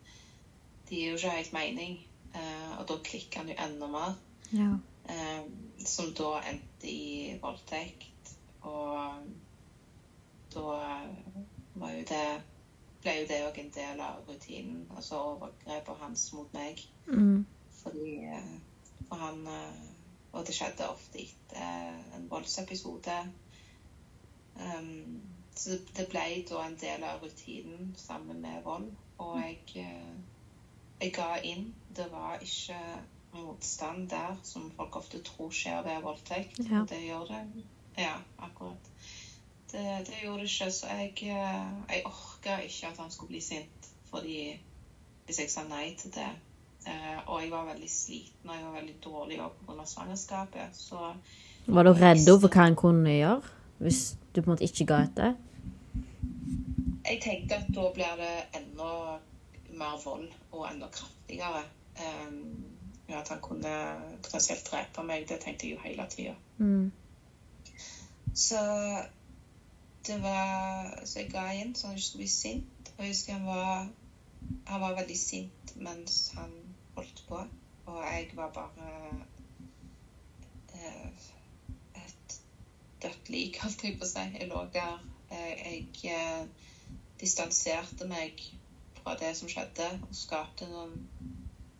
[0.88, 1.94] Det gir jo ikke helt mening.
[2.35, 4.14] Eh, og da klikker han jo enda mer.
[4.53, 4.72] Ja.
[5.09, 5.44] Eh,
[5.87, 8.35] som da endte i voldtekt.
[8.62, 9.22] Og
[10.55, 10.61] da
[11.74, 12.42] var jo det
[13.05, 14.85] ble jo det òg en del av rutinen.
[14.97, 16.81] Altså overgrepet hans mot meg.
[17.07, 17.45] Mm.
[17.83, 18.55] Fordi eh,
[19.09, 19.83] For han eh,
[20.33, 23.19] Og det skjedde ofte etter en voldsepisode.
[24.55, 25.21] Um,
[25.55, 28.88] så det ble da en del av rutinen sammen med vold.
[29.23, 30.17] Og jeg, eh,
[31.01, 31.69] jeg ga inn.
[31.95, 32.81] Det var ikke
[33.35, 36.59] motstand der, som folk ofte tror skjer ved voldtekt.
[36.71, 36.83] Ja.
[36.90, 37.45] Det gjør det.
[37.99, 38.90] Ja, akkurat.
[39.75, 43.41] Det, det gjorde det ikke, så jeg, eh, jeg orka ikke at han skulle bli
[43.43, 43.89] sint.
[44.11, 44.37] Fordi
[45.27, 46.29] hvis jeg sa nei til det
[46.87, 49.87] eh, Og jeg var veldig sliten og jeg var veldig dårlig pga.
[49.87, 50.77] svangerskapet.
[50.77, 51.15] Så
[51.67, 53.43] Var du redd for hva han kunne gjøre
[53.83, 55.35] hvis du på en måte ikke ga etter?
[57.05, 58.91] jeg tenkte at da blir det enda
[59.77, 61.65] mer vold og enda kraftigere.
[62.01, 62.65] Um,
[63.09, 63.73] ja, at han kunne
[64.23, 66.35] potensielt drepe meg, det tenkte jeg jo hele tida.
[66.59, 66.93] Mm.
[68.35, 68.61] Så
[70.07, 72.90] det var Så jeg ga inn så han ikke skulle bli sint.
[72.97, 73.88] Og jeg husker han var
[74.67, 76.53] Han var veldig sint mens han
[76.97, 77.40] holdt på.
[77.87, 78.90] Og jeg var bare
[80.75, 81.25] eh,
[81.95, 82.37] et
[83.03, 84.27] dødt lik, holdt jeg på å si.
[84.38, 85.01] Jeg lå der.
[85.31, 86.71] Eh, jeg eh,
[87.21, 88.40] distanserte meg
[89.01, 90.95] fra det som skjedde, og skapte noen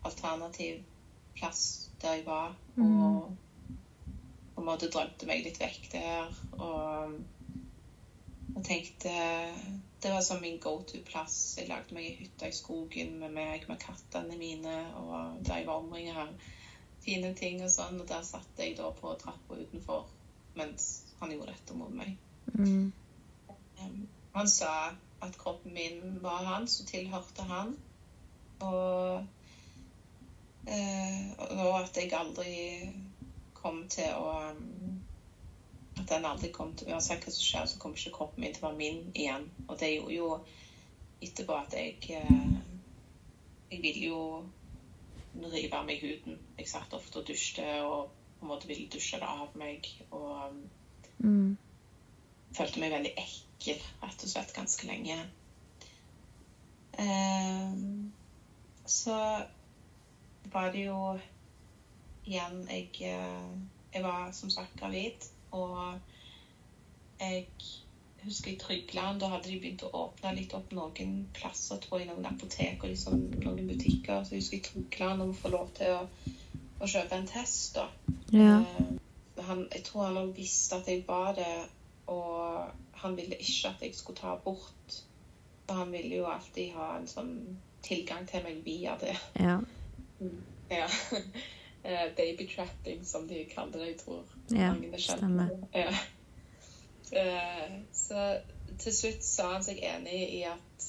[0.05, 0.83] alternativ
[1.35, 2.53] plass der jeg var.
[2.77, 3.35] Og
[4.55, 6.35] på en måte drømte meg litt vekk der.
[6.59, 7.17] Og,
[8.55, 9.11] og tenkte
[10.05, 11.55] det var som min go to-plass.
[11.57, 15.67] Jeg lagde meg ei hytte i skogen med meg med kattene mine, og der jeg
[15.67, 16.51] var omringet av
[17.03, 17.99] fine ting og sånn.
[17.99, 20.05] Og der satt jeg da på trappa utenfor
[20.55, 20.85] mens
[21.19, 22.15] han gjorde dette mot meg.
[22.53, 22.93] Mm.
[23.81, 23.97] Um,
[24.35, 24.71] han sa
[25.25, 27.73] at kroppen min var hans og tilhørte han.
[28.63, 29.25] Og,
[30.69, 32.53] og at jeg aldri
[33.57, 34.84] kom til å um,
[36.05, 38.61] At den aldri kom til Uansett hva som skjer, så kommer ikke kroppen min til
[38.61, 39.47] å være min igjen.
[39.65, 40.27] Og det gjorde jo
[41.25, 42.59] etterpå at jeg eh,
[43.71, 44.19] Jeg ville jo
[45.49, 46.37] rive av meg huden.
[46.59, 49.89] Jeg satt ofte og dusjte og på en måte ville dusje det av meg.
[50.11, 50.53] Og
[51.25, 51.55] Mm.
[52.53, 55.17] følte meg veldig ekkel, rett og slett, ganske lenge.
[56.99, 58.11] Um,
[58.85, 59.17] så
[60.53, 61.17] var det jo
[62.25, 63.57] igjen Jeg, eh,
[63.93, 67.47] jeg var som sagt gravid, og jeg
[68.25, 72.09] husker i Trygland, da hadde de begynt å åpne litt opp noen plasser, tror jeg,
[72.09, 74.23] noen apotek og liksom noen butikker.
[74.25, 76.03] Så jeg husker i Trygland om å få lov til å,
[76.79, 77.87] å kjøpe en test, da.
[78.33, 78.59] Ja.
[78.65, 78.93] Uh,
[79.45, 81.51] han, jeg tror han visste at jeg var det,
[82.11, 84.99] og han ville ikke at jeg skulle ta abort.
[85.65, 87.35] For han ville jo alltid ha en sånn
[87.85, 89.15] tilgang til meg via det.
[89.41, 89.59] Ja.
[90.71, 90.89] Ja.
[91.85, 94.23] Eh, Babytrapping, som de kaller det, jeg tror.
[94.49, 95.49] Ja, mange er stemmer.
[95.73, 95.91] Ja.
[97.11, 98.39] Eh, Så
[98.81, 100.87] til slutt sa han seg enig i at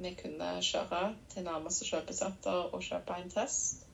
[0.00, 3.84] vi kunne kjøre til nærmeste kjøpesenter og kjøpe en test.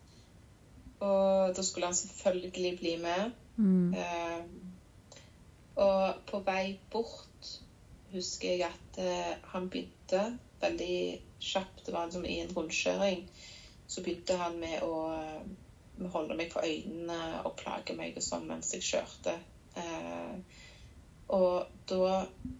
[1.00, 3.34] Og da skulle han selvfølgelig bli med.
[3.56, 3.94] Mm.
[3.94, 4.40] Eh,
[5.76, 7.52] og på vei bort
[8.14, 11.86] husker jeg at eh, han begynte veldig kjapt.
[11.86, 13.26] Det var som i en rundkjøring.
[13.86, 15.46] Så begynte han med å eh,
[16.12, 19.36] holde meg på øynene og plage meg og sånn mens jeg kjørte.
[19.76, 20.62] Eh,
[21.36, 22.10] og da,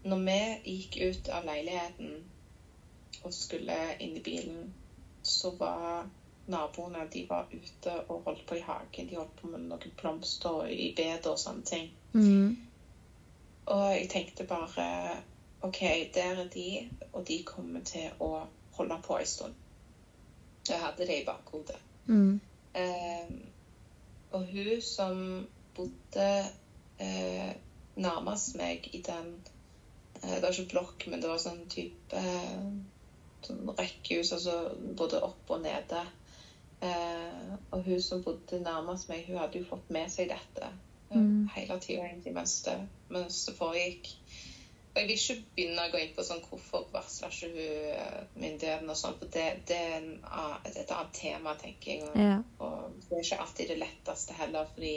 [0.09, 0.39] når vi
[0.73, 2.17] gikk ut av leiligheten
[3.23, 4.73] og skulle inn i bilen,
[5.23, 6.09] så var
[6.51, 9.09] naboene de var ute og holdt på i hagen.
[9.11, 11.89] De holdt på med noen blomster i bedet og sånne ting.
[12.15, 12.57] Mm.
[13.67, 14.89] Og jeg tenkte bare
[15.67, 15.81] OK,
[16.15, 16.69] der er de,
[17.13, 18.47] og de kommer til å
[18.77, 19.55] holde på en stund.
[20.69, 21.79] Jeg hadde det i bakhodet.
[22.07, 22.41] Mm.
[22.77, 23.31] Eh,
[24.37, 25.21] og hun som
[25.77, 26.27] bodde
[27.01, 27.53] eh,
[27.97, 29.31] nærmest meg i den
[30.23, 32.67] eh, Det var ikke blokk, men det var sånn type eh,
[33.47, 34.57] sånn rekkehus, altså
[34.99, 36.03] både opp og nede.
[36.85, 40.83] Eh, og hun som bodde nærmest meg, hun hadde jo fått med seg dette eh,
[41.17, 41.47] Mm.
[41.55, 42.73] hele tida mens det,
[43.15, 44.09] mens det foregikk.
[44.97, 47.59] Og jeg vil ikke begynne å gå inn på sånn hvorfor varsla ikke hun
[47.93, 52.07] eh, myndighetene og sånn, for det, det er en, a- et annet tema, tenker jeg.
[52.09, 52.39] Og, Ja.
[52.65, 54.95] og det er ikke alltid det letteste heller, fordi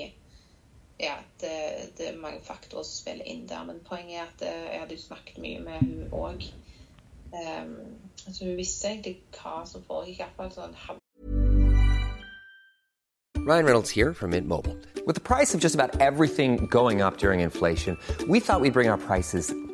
[1.04, 1.52] ja, det,
[2.00, 3.66] det er mange faktorer som spiller inn der.
[3.68, 6.48] Men poenget er at eh, jeg hadde jo snakket mye med hun òg.
[7.30, 7.76] Um,
[8.26, 10.74] altså hun visste egentlig hva som foregikk, iallfall sånn
[13.46, 14.78] Ryan Reynolds here from Mint Mobile.
[15.06, 18.90] With the price of just about everything going up during inflation, we thought we'd bring
[18.90, 19.52] our prices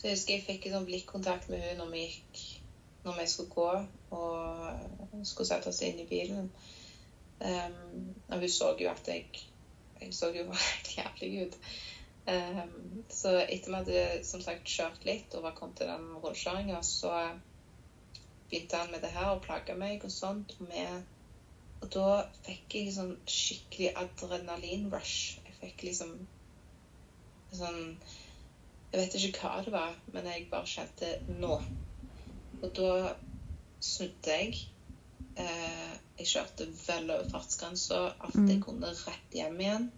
[0.00, 2.38] Så jeg husker jeg fikk en sånn blikkontakt med hun når vi gikk
[3.04, 3.66] når vi skulle gå
[4.16, 6.48] og skulle sette oss inn i bilen.
[7.40, 9.46] Um, og hun så jo at jeg
[10.00, 11.56] Jeg så jo helt jævlig ut.
[12.32, 16.06] Um, så etter at vi hadde som sagt kjørt litt og var kommet til den
[16.22, 17.12] rundkjøringa, så
[18.48, 20.56] begynte han med det her og plaga meg og sånt.
[20.56, 21.04] Og, med,
[21.82, 22.06] og da
[22.48, 25.44] fikk jeg sånn skikkelig adrenalinrush.
[25.44, 26.16] Jeg fikk liksom
[27.52, 27.98] sånn
[28.92, 31.60] Jeg vet ikke hva det var, men jeg bare kjente nå.
[32.62, 33.12] Og da
[33.80, 34.56] snudde jeg.
[35.38, 38.62] Eh, jeg kjørte vel over fartsgrensa, at jeg Mm.
[38.62, 39.90] kunne rett hjem igjen.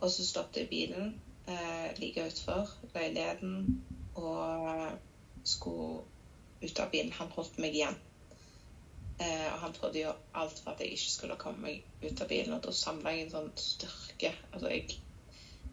[0.00, 3.82] Og så stoppet jeg bilen eh, like utenfor leiligheten
[4.14, 4.98] og
[5.44, 6.02] skulle
[6.62, 7.12] ut av bilen.
[7.12, 7.96] Han holdt meg igjen.
[9.20, 12.28] Eh, og han trodde jo alt for at jeg ikke skulle komme meg ut av
[12.28, 12.52] bilen.
[12.54, 14.34] Og da samla jeg en sånn styrke.
[14.52, 14.98] Altså, jeg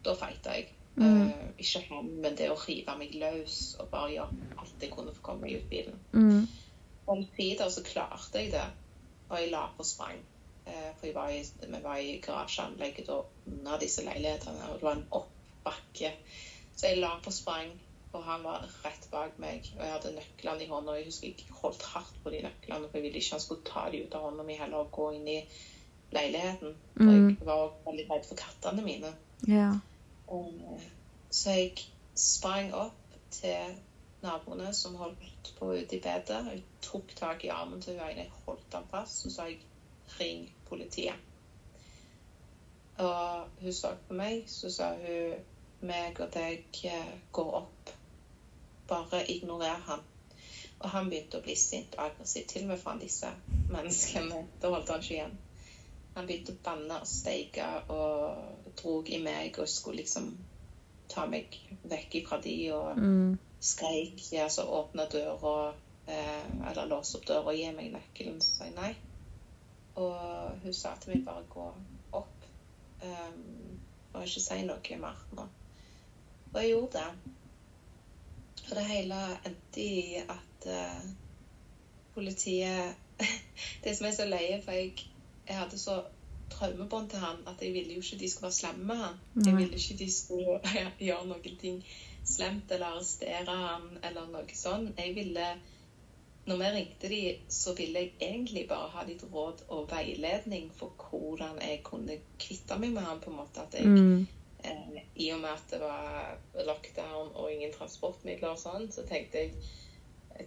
[0.05, 0.69] Da fighta jeg.
[0.95, 1.27] Mm.
[1.29, 5.13] Eh, ikke han, men det å rive meg løs og bare gjøre alt jeg kunne
[5.13, 5.99] for å komme meg ut bilen.
[6.13, 6.47] Mm.
[7.09, 8.65] Omsider så klarte jeg det,
[9.29, 10.19] og jeg la på sprang.
[10.65, 14.97] Eh, for jeg var i, vi var i garasjeanlegget under disse leilighetene, og det var
[14.97, 16.11] en oppbakke.
[16.75, 17.71] Så jeg la på sprang,
[18.13, 19.65] og han var rett bak meg.
[19.77, 22.87] Og jeg hadde nøklene i hånda, og jeg husker jeg holdt hardt på de nøklene,
[22.89, 25.11] for jeg ville ikke han skulle ta de ut av hånda mi heller og gå
[25.17, 25.39] inn i
[26.13, 26.75] leiligheten.
[26.97, 27.29] For Mm.
[27.37, 29.13] jeg var veldig redd for kattene mine.
[29.47, 29.71] Ja.
[31.29, 33.77] Så jeg sprang opp til
[34.21, 36.39] naboene som holdt på ute i bedet.
[36.51, 39.59] Jeg tok tak i armen til hun jeg holdt ham fast, så sa jeg
[40.19, 41.25] 'ring politiet'.
[42.97, 45.33] Og hun så på meg, så sa hun
[45.81, 47.93] 'meg og deg eh, går opp'.
[48.87, 49.99] Bare ignorer han.
[50.79, 53.27] Og han begynte å bli sint og aggressiv, til og med foran disse
[53.69, 54.45] menneskene.
[54.61, 55.37] Da holdt han ikke igjen.
[56.15, 60.31] Han begynte å banne og steike og drog i meg og skulle liksom
[61.09, 61.55] ta meg
[61.89, 63.37] vekk fra de og Mm.
[63.59, 64.21] skreik.
[64.31, 65.73] Ja, så åpna døra,
[66.07, 68.41] eh, eller låse opp døra og gi meg nøkkelen.
[68.41, 68.95] Så sa jeg nei.
[69.95, 71.65] Og hun sa til meg bare gå
[72.11, 72.45] opp
[73.03, 73.79] um,
[74.13, 75.47] og ikke si noe mer nå.
[76.53, 77.33] Og jeg gjorde det.
[78.69, 81.09] Og det hele endte i at uh,
[82.13, 82.95] politiet
[83.83, 84.93] Det som er så løye, for jeg,
[85.47, 86.03] jeg hadde så
[86.49, 89.19] traumebånd til han at jeg ville jo ikke de skulle være slemme med han.
[89.45, 90.59] Jeg ville ikke de skulle
[91.09, 91.83] gjøre noen ting
[92.29, 94.97] slemt eller arrestere han eller noe sånt.
[94.99, 95.49] Jeg ville
[96.49, 100.95] når vi ringte de, så ville jeg egentlig bare ha litt råd og veiledning for
[100.97, 103.61] hvordan jeg kunne kvitte meg med han på en måte.
[103.61, 104.27] At jeg, Mm.
[104.63, 109.37] eh, I og med at det var lockdown og ingen transportmidler og sånn, så tenkte
[109.37, 109.53] jeg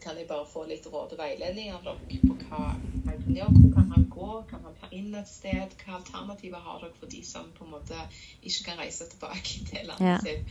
[0.01, 3.53] kan jeg bare få litt råd og veiledning av dere på hva han kan gjøre?
[3.59, 4.29] Hvor kan han gå?
[4.51, 5.75] Kan han ta inn et sted?
[5.83, 7.99] Hva alternativer har dere for de som på en måte
[8.41, 10.19] ikke kan reise tilbake til landet Ja.
[10.23, 10.47] sitt?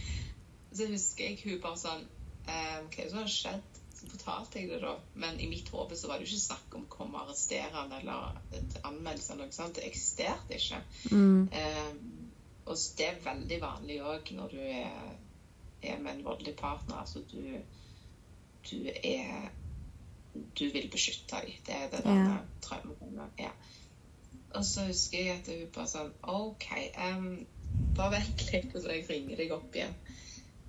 [0.71, 3.79] Så husker jeg hun bare sånn um, Hva er det som har skjedd?
[4.01, 4.95] Så fortalte jeg det da.
[5.13, 7.69] Men i mitt hode så var det jo ikke snakk om å komme og arrestere
[7.73, 8.39] han eller
[8.87, 9.75] anmeldelse eller noe sånt.
[9.77, 10.79] Det eksisterte ikke.
[11.11, 11.49] Mm.
[11.51, 12.31] Um,
[12.65, 15.13] og det er veldig vanlig òg når du er,
[15.81, 17.01] er med en voldelig partner.
[17.03, 17.41] Altså du,
[18.69, 19.49] du er
[20.57, 21.57] Du vil beskytte deg.
[21.65, 22.11] Det er det Ja.
[22.11, 23.43] denne er.
[23.43, 23.49] Ja.
[24.55, 26.65] Og så husker jeg at hun bare sånn OK,
[26.97, 27.45] um,
[27.95, 29.93] bare vent litt, så jeg ringer deg opp igjen.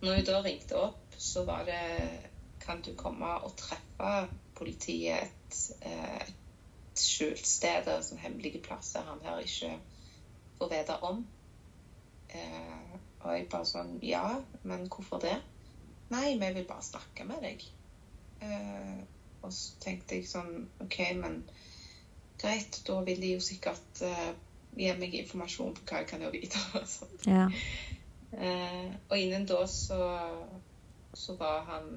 [0.03, 1.81] Når hun da ringte opp, så var det
[2.63, 9.19] Kan du komme og treffe politiet et, et skjult sted, eller sånn hemmelige plasser han
[9.25, 9.73] her ikke
[10.61, 11.25] får vite om?
[12.35, 15.35] Uh, og jeg bare sånn Ja, men hvorfor det?
[16.13, 17.65] Nei, vi vil bare snakke med deg.
[18.43, 19.03] Eh,
[19.43, 21.43] og så tenkte jeg sånn OK, men
[22.43, 24.33] greit, da vil de jo sikkert eh,
[24.79, 26.85] gi meg informasjon på hva jeg kan gjøre videre.
[26.95, 27.09] Så.
[27.27, 27.49] Ja.
[28.33, 29.99] Eh, og innen da så,
[31.13, 31.91] så var han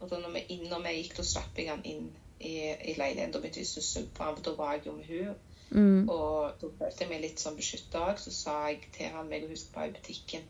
[0.00, 2.06] Og da når vi, når vi gikk, da slapp jeg han inn
[2.38, 3.32] i, i leiligheten.
[3.34, 5.32] Da begynte jeg å susse på ham, for da var jeg jo med hun.
[5.74, 6.04] Mm.
[6.08, 8.22] Og da følte jeg meg litt sånn beskytta òg.
[8.22, 10.46] Så sa jeg til han meg og husk på i butikken.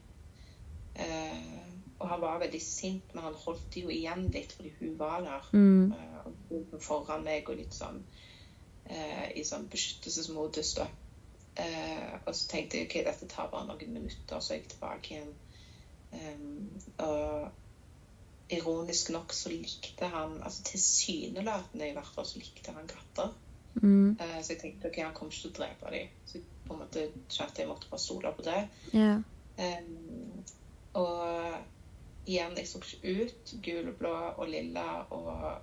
[1.01, 1.68] Eh,
[1.99, 5.23] og han var veldig sint, men han holdt det jo igjen litt fordi hun var
[5.27, 5.49] der.
[5.53, 5.93] Mm.
[5.93, 7.99] Uh, foran meg og litt sånn
[8.91, 10.87] uh, i sånn beskyttelsesmodus, da.
[11.59, 15.17] Uh, og så tenkte jeg ok, dette tar bare noen minutter, så er jeg tilbake
[15.17, 15.33] igjen.
[16.13, 16.69] Um,
[17.05, 17.49] og
[18.49, 23.35] ironisk nok så likte han altså Tilsynelatende i hvert fall så likte han katter.
[23.83, 24.15] Mm.
[24.21, 26.15] Uh, så jeg tenkte ok, han kommer ikke til å drepe dem.
[26.29, 28.63] Så jeg på en måte kjente jeg måtte bare stole på det.
[28.95, 29.21] Yeah.
[29.59, 30.47] Um,
[30.99, 31.19] og
[32.29, 33.53] igjen, jeg så ikke ut.
[33.65, 35.61] Gul og blå og lilla og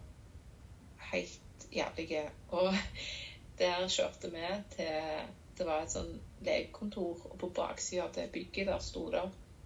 [1.11, 2.29] helt jævlige.
[2.49, 2.73] Og
[3.59, 8.67] der kjørte vi til Det var et sånn legekontor, og på baksida av det bygget
[8.67, 9.21] der sto det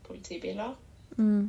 [0.06, 0.76] politibiler.
[1.18, 1.48] Mm.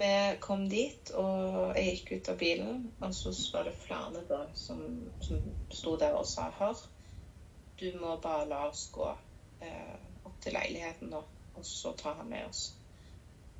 [0.00, 0.10] Vi
[0.44, 4.82] kom dit, og jeg gikk ut av bilen, og så var det flere da som,
[5.24, 5.40] som
[5.72, 6.84] sto der og sa Hør,
[7.80, 11.24] du må bare la oss gå eh, opp til leiligheten nå,
[11.56, 12.66] og så tar han med oss.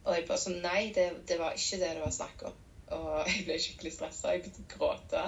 [0.05, 2.59] Og jeg bare sånn Nei, det, det var ikke det det var snakk om.
[2.97, 4.35] Og jeg ble skikkelig stressa.
[4.35, 5.25] Jeg begynte å gråte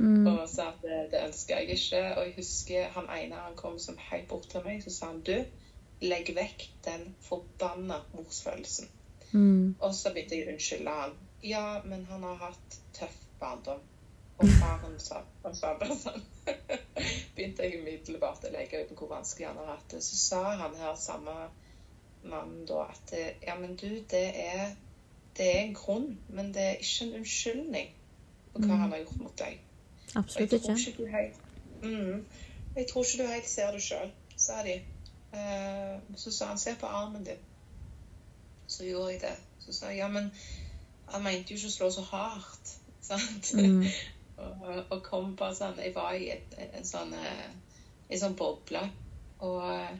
[0.00, 0.26] Mm.
[0.26, 2.02] og sa at det, det ønsker jeg ikke.
[2.16, 5.22] Og jeg husker han ene han kom som helt bort til meg, så sa han
[5.26, 5.34] du,
[6.00, 8.88] legg vekk den forbanna morsfølelsen.
[9.32, 9.76] Mm.
[9.78, 11.16] Og så begynte jeg å unnskylde han.
[11.44, 13.82] Ja, men han har hatt tøff barndom.
[14.40, 16.22] Og faren sa, han sa bare sånn.
[17.36, 20.00] Begynte jeg umiddelbart å legge ut hvor vanskelig han har hatt det.
[20.04, 21.34] Så sa han her samme
[22.22, 23.14] mannen da at
[23.46, 24.74] ja, men du, det er,
[25.36, 27.96] det er en grunn, men det er ikke en unnskyldning.
[28.52, 28.80] på hva Mm.
[28.80, 29.60] han har gjort mot deg.
[30.16, 30.72] Absolutt ikke.
[30.72, 31.36] ikke du helt
[31.82, 32.26] mm,
[32.76, 34.72] Jeg tror ikke du helt ser det sjøl, sa de.
[35.32, 37.38] Eh, så sa han se på armen din.
[38.66, 39.36] Så gjorde jeg det.
[39.58, 40.32] Så sa jeg ja, men
[41.08, 42.74] han mente jo ikke å slå så hardt.
[43.10, 43.54] Sant?
[43.54, 43.86] Mm.
[44.42, 47.50] og, og kom bare sånn Jeg var i et, en sånn eh,
[48.10, 48.82] en sånn boble.
[49.46, 49.94] Og eh,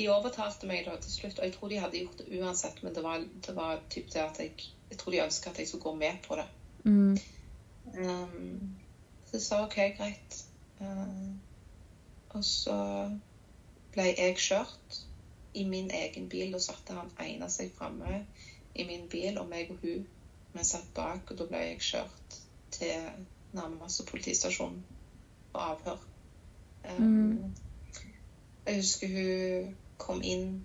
[0.00, 2.94] de overtalte meg da til slutt, og jeg tror de hadde gjort det uansett, men
[2.96, 5.82] det var, det var typ det at jeg Jeg tror de ønska at jeg skulle
[5.82, 6.46] gå med på det.
[6.84, 7.18] Mm.
[7.94, 8.76] Um,
[9.26, 10.38] så jeg sa OK, greit.
[10.80, 11.36] Uh,
[12.30, 12.74] og så
[13.92, 14.98] ble jeg kjørt
[15.54, 16.50] i min egen bil.
[16.52, 18.24] Da satte han ene seg framme
[18.74, 20.08] i min bil, og meg og hun
[20.52, 21.30] vi satt bak.
[21.30, 22.40] Og da ble jeg kjørt
[22.74, 23.24] til
[23.54, 24.82] nærmeste politistasjon
[25.52, 26.02] på avhør.
[26.98, 27.54] Um, Mm.
[28.66, 30.64] Jeg husker hun kom inn,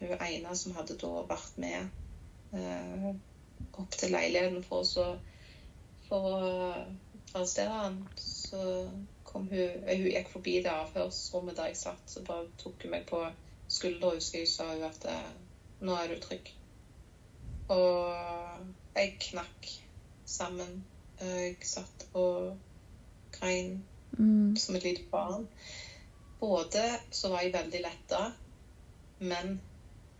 [0.00, 1.88] hun ene som hadde da vært med
[2.54, 3.08] eh,
[3.82, 5.06] opp til leiligheten for, å så,
[6.06, 6.38] for å
[7.34, 7.98] arrestere han.
[8.22, 8.62] Så
[9.28, 12.94] kom hun eh, Hun gikk forbi det avhørsrommet der jeg satt, så bare tok hun
[12.94, 13.24] meg på
[13.68, 15.34] skuldra, husker jeg, sa hun at eh,
[15.82, 16.54] nå er du trygg.
[17.74, 19.68] Og jeg knakk
[20.28, 20.80] sammen.
[21.18, 22.54] Jeg satt og
[23.34, 23.80] grein
[24.18, 24.56] Mm.
[24.56, 25.48] som et lite barn.
[26.40, 28.32] Både så var jeg veldig letta,
[29.18, 29.60] men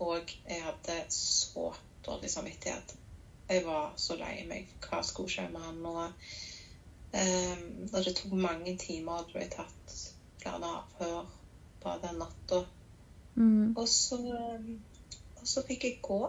[0.00, 1.72] òg jeg hadde så
[2.06, 2.96] dårlig samvittighet.
[3.48, 4.68] Jeg var så lei meg.
[4.84, 5.94] Hva skulle skje med han nå?
[7.08, 9.24] Um, og det tok mange timer.
[9.26, 9.94] Det ble tatt
[10.42, 11.30] flere avhør
[11.82, 12.64] bare den natta.
[13.34, 13.76] Mm.
[13.76, 14.18] Og så,
[15.40, 16.20] og så fikk jeg gå.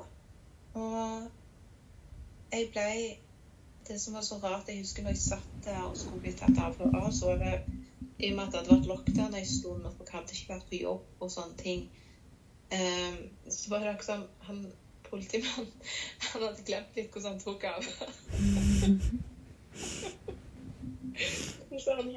[0.74, 1.30] Og
[2.52, 2.92] jeg ble
[3.90, 6.60] Det som var så rart, jeg husker når jeg satt der og skulle bli tatt
[6.62, 7.54] avhør av, så var det
[8.20, 10.68] i og med at det hadde vært lockdown en stund, og jeg hadde ikke vært
[10.70, 11.88] på jobb og sånne ting,
[12.70, 14.60] så var det akkurat som han
[15.10, 15.72] politimannen
[16.34, 17.86] Han hadde glemt litt hvordan han tok av.
[21.84, 22.12] så han,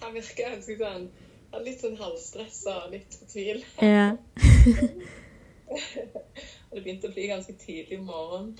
[0.00, 1.08] han virka ganske sånn
[1.64, 3.62] Litt sånn halvstressa og litt fortvil.
[3.80, 4.10] Ja.
[6.68, 8.50] Og det begynte å bli ganske tidlig om morgenen.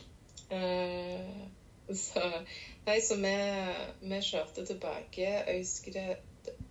[0.48, 1.36] Eh,
[1.92, 2.22] så
[2.86, 3.34] nei, så vi,
[4.00, 5.20] vi kjørte tilbake.
[5.20, 6.06] Jeg husker det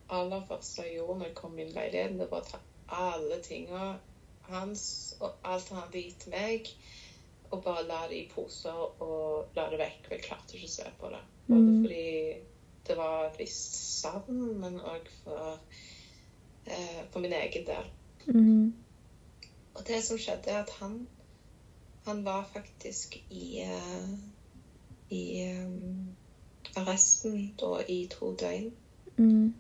[0.10, 2.60] aller første jeg gjorde når jeg kom inn i leiligheten, det var å ta
[2.98, 3.84] alle tinga
[4.50, 6.70] hans og alt han hadde gitt meg,
[7.52, 10.10] og bare la det i poser og la det vekk.
[10.12, 11.24] Jeg klarte ikke å se på det.
[11.48, 11.82] Både Mm.
[11.84, 12.34] fordi
[12.88, 15.60] det var et visst savn, men òg for,
[16.66, 17.86] eh, for min egen del.
[18.28, 18.74] Mm.
[19.76, 21.08] Og det som skjedde, er at han
[22.08, 24.20] han var faktisk i eh,
[25.10, 25.72] i eh,
[26.76, 28.72] arresten da i to døgn.
[29.18, 29.54] Mm.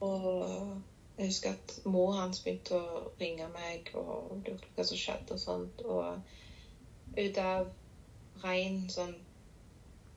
[0.00, 0.80] Og
[1.20, 5.36] jeg husker at mor hans begynte å ringe meg og lurte på hva som skjedde
[5.36, 5.82] og sånt.
[5.84, 7.68] Og ut av
[8.44, 9.18] ren sånn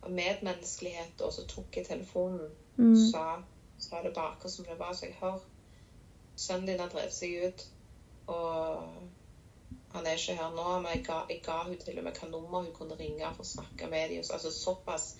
[0.07, 2.95] medmenneskelighet, og så tok jeg telefonen Mm.
[3.11, 3.41] sa,
[3.77, 4.93] sa det bare akkurat som det var.
[4.93, 5.43] Så jeg hører
[6.35, 7.65] sønnen din har drevet seg ut,
[8.27, 8.87] og
[9.93, 10.79] han er ikke her nå.
[10.81, 13.43] Men jeg ga, jeg ga hun til og med hva nummer hun kunne ringe for
[13.43, 14.23] å snakke med dem.
[14.33, 15.15] Altså, såpass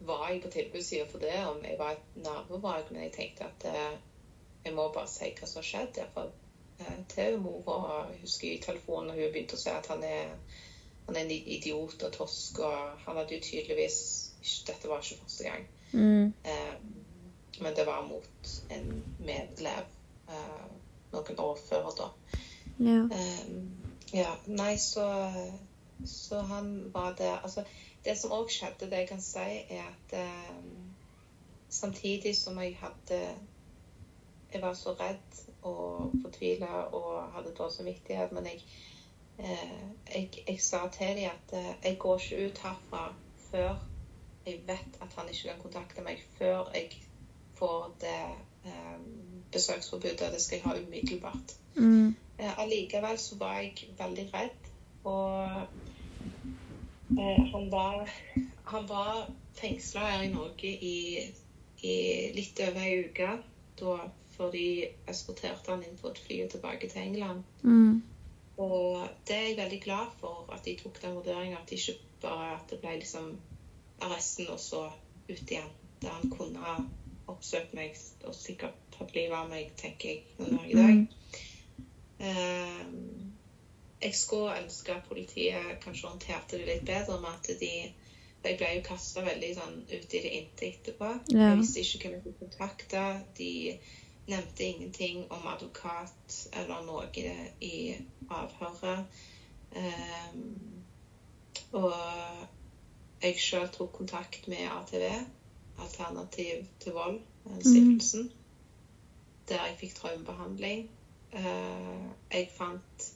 [0.00, 2.90] var jeg på tilbudssida for det, om jeg var et nabovrak.
[2.90, 3.98] Men jeg tenkte at eh,
[4.64, 6.00] jeg må bare si hva som har skjedd.
[6.80, 10.32] Eh, til mora jeg husker i telefonen hun begynte å si at han er,
[11.06, 12.62] han er en idiot og tosk.
[12.64, 14.00] Og han hadde jo tydeligvis
[14.66, 15.66] Dette var ikke første gang.
[15.92, 16.32] Mm.
[16.48, 16.76] Eh,
[17.60, 18.86] men det var mot en
[19.18, 19.90] medelev
[20.32, 20.70] eh,
[21.12, 22.06] noen år før da.
[22.80, 23.02] Ja.
[23.12, 23.50] Eh,
[24.16, 25.04] ja, nei, så,
[26.06, 27.42] så han var der.
[27.44, 27.66] Altså,
[28.04, 29.46] det som òg skjedde, det jeg kan si,
[29.76, 30.54] er at eh,
[31.68, 33.20] samtidig som jeg hadde
[34.52, 38.62] Jeg var så redd og fortvila og hadde dårlig samvittighet, men jeg,
[39.38, 39.78] eh,
[40.14, 43.04] jeg, jeg sa til dem at eh, jeg går ikke ut herfra
[43.50, 43.78] før
[44.46, 46.90] jeg vet at han ikke kan kontakte meg, før jeg
[47.54, 48.20] får det
[48.64, 48.98] eh,
[49.52, 50.32] besøksforbudet.
[50.32, 51.56] Det skal jeg ha umiddelbart.
[51.76, 52.16] Mm.
[52.38, 54.70] Eh, Allikevel så var jeg veldig redd,
[55.04, 55.62] og
[57.18, 58.08] eh, han var,
[58.64, 59.30] han var
[59.60, 60.96] fengsla her i Norge i,
[61.82, 61.94] i
[62.34, 63.30] litt over ei uke.
[63.80, 63.98] Da
[64.40, 64.66] før de
[65.12, 67.44] eskorterte han inn på et fly og tilbake til England.
[67.60, 68.00] Mm.
[68.60, 71.60] Og det er jeg veldig glad for, at de tok den vurderinga.
[71.60, 73.34] At det ikke bare at det ble liksom
[74.00, 74.86] arresten og så
[75.28, 75.70] ut igjen.
[76.00, 76.78] Der han kunne ha
[77.28, 81.02] oppsøkt meg og sikkert tatt livet av meg, tenker jeg noen dag i dag.
[82.20, 82.84] Eh,
[84.00, 87.74] jeg skulle ønske at politiet kanskje håndterte det litt bedre med at de
[88.40, 91.08] Jeg ble jo kasta veldig sånn ut i det inte etterpå.
[91.28, 91.50] Ja.
[91.50, 93.02] Jeg visste ikke hvem jeg skulle kontakte.
[93.36, 93.48] De
[94.26, 97.08] nevnte ingenting om advokat eller noe
[97.60, 97.96] i,
[98.30, 99.04] avhøret.
[99.70, 100.82] Um,
[101.72, 101.94] og
[103.22, 105.06] jeg sjøl tok kontakt med ATV,
[105.80, 107.20] Alternativ til vold,
[107.60, 108.32] stiftelsen, Mm.
[109.48, 110.90] der jeg fikk traumebehandling.
[111.32, 113.12] Uh, jeg fant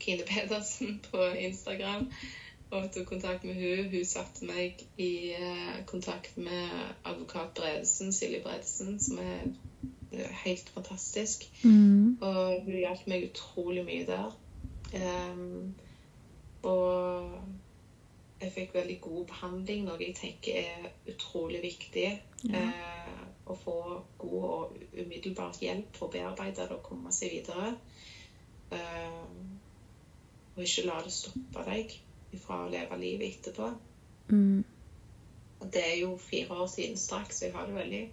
[0.00, 2.10] Kine Pedersen på Instagram
[2.70, 3.90] og tok kontakt med hun.
[3.90, 6.70] Hun satte meg i eh, kontakt med
[7.04, 9.52] advokat Bredesen, Silje Bredesen, som er eh,
[10.44, 11.46] helt fantastisk.
[11.64, 12.18] Mm.
[12.20, 14.34] Og hun hjalp meg utrolig mye der.
[14.94, 15.74] Um,
[16.62, 17.30] og
[18.40, 22.08] jeg fikk veldig god behandling, noe jeg tenker er utrolig viktig.
[22.50, 22.64] Ja.
[22.64, 23.78] Uh, å få
[24.18, 27.74] god og umiddelbar hjelp for å bearbeide det og komme seg videre.
[28.72, 29.26] Uh,
[30.54, 31.92] og ikke la det stoppe deg
[32.40, 33.68] fra å leve livet etterpå.
[34.30, 34.64] Mm.
[35.60, 38.04] Og Det er jo fire år siden straks, så jeg har det veldig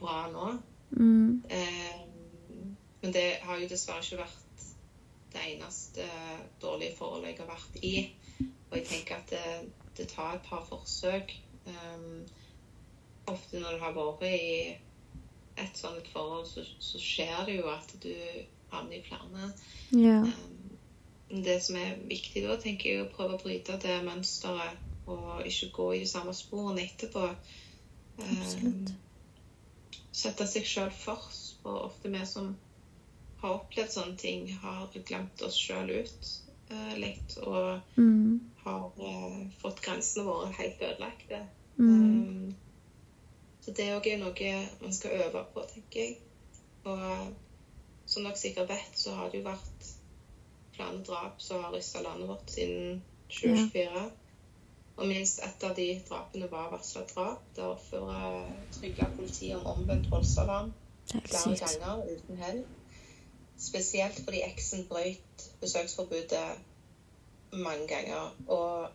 [0.00, 0.48] bra nå.
[0.96, 1.42] Mm.
[1.48, 2.00] Eh,
[3.02, 4.66] men det har jo dessverre ikke vært
[5.32, 6.06] det eneste
[6.62, 7.94] dårlige forholdet jeg har vært i.
[8.70, 11.34] Og jeg tenker at det, det tar et par forsøk.
[11.66, 12.22] Um,
[13.26, 14.76] ofte når du har vært i
[15.62, 18.12] et sånt forhold, så, så skjer det jo at du
[18.72, 19.50] havner i flere.
[19.92, 20.28] Yeah.
[20.28, 25.08] Um, det som er viktig da, tenker jeg, er å prøve å bryte det mønsteret
[25.10, 27.30] og ikke gå i de samme sporene etterpå.
[28.20, 28.92] Um, Absolutt.
[30.12, 31.60] Sette seg sjøl først.
[31.64, 32.52] Og ofte vi som
[33.42, 36.32] har opplevd sånne ting, har glemt oss sjøl ut
[36.70, 37.36] eh, litt.
[37.42, 38.40] Og Mm.
[38.64, 41.40] har eh, fått grensene våre helt ødelagte.
[41.78, 41.88] Mm.
[41.88, 42.54] Um,
[43.62, 44.52] så det òg er noe
[44.82, 46.16] man skal øve på, tenker jeg.
[46.84, 47.34] Og
[48.06, 49.90] som dere sikkert vet, så har det jo vært
[50.74, 54.10] flere drap som har rysta landet vårt siden 2024.
[54.96, 57.44] Og minst ett av de drapene var varsla drap.
[57.56, 60.72] Derfor uh, trygla politiet om omvendt voldsalarm
[61.14, 62.64] er flere ganger uten hell.
[63.58, 66.44] Spesielt fordi eksen brøt besøksforbudet
[67.52, 68.34] mange ganger.
[68.48, 68.88] Og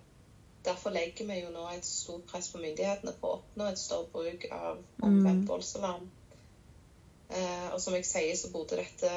[0.65, 4.09] derfor legger vi jo nå et stort press på myndighetene for å oppnå et større
[4.13, 5.47] bruk av omvendt Mm.
[5.47, 6.09] voldsalarm.
[7.29, 9.11] Eh, og som jeg sier, så burde dette,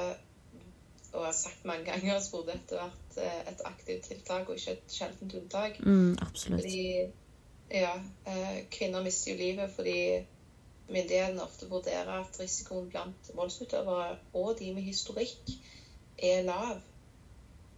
[1.12, 4.56] og jeg har sagt mange ganger, så burde dette vært eh, et aktivt tiltak og
[4.56, 5.80] ikke et sjeldent unntak.
[5.80, 6.60] Mm, absolutt.
[6.60, 7.10] Fordi
[7.70, 7.94] ja,
[8.26, 9.98] eh, kvinner mister jo livet fordi
[10.90, 15.54] myndighetene ofte vurderer at risikoen blant voldsutøvere og de med historikk
[16.18, 16.80] er lav.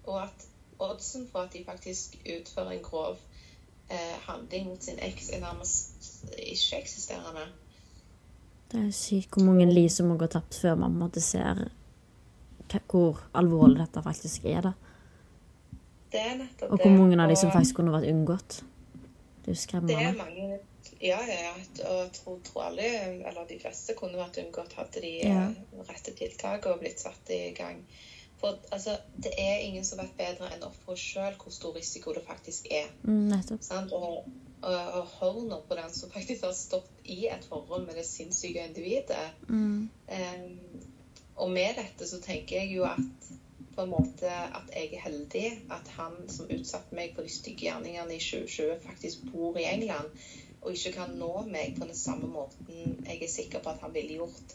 [0.05, 3.17] Og at oddsen for at de faktisk utfører en grov
[3.91, 7.47] eh, handling mot sin eks, er nærmest ikke-eksisterende.
[8.73, 11.21] Det er sykt hvor mange liv som må gå tapt før man på en måte
[11.21, 11.69] ser
[12.89, 14.61] hvor alvorlig dette faktisk er.
[14.61, 14.73] da.
[16.13, 18.61] Det er nettopp Og hvor mange av de som faktisk kunne vært unngått.
[19.43, 20.13] Det er jo Det skremmende.
[20.19, 20.59] mange
[21.03, 21.53] Ja, ja, ja.
[21.91, 22.89] Og tror, tror alle,
[23.29, 25.49] eller de fleste, kunne vært unngått hadde de Ja.
[25.49, 27.85] eh, rette tiltak og blitt satt i gang.
[28.43, 32.25] For altså, det er ingen som vet bedre enn offeret sjøl hvor stor risiko det
[32.27, 32.89] faktisk er.
[33.03, 33.63] Mm, nettopp.
[33.63, 33.93] Sant?
[33.93, 34.25] Og,
[34.63, 38.07] og, og hør nå på den som faktisk har stått i et forhold med det
[38.07, 39.29] sinnssyke individet.
[39.49, 39.89] Mm.
[40.09, 40.83] Um,
[41.37, 42.99] og med dette så tenker jeg jo at
[43.75, 47.69] på en måte at jeg er heldig at han som utsatte meg for de stygge
[47.69, 50.13] gjerningene i 2020, faktisk bor i England
[50.63, 53.95] og ikke kan nå meg på den samme måten jeg er sikker på at han
[53.95, 54.55] ville gjort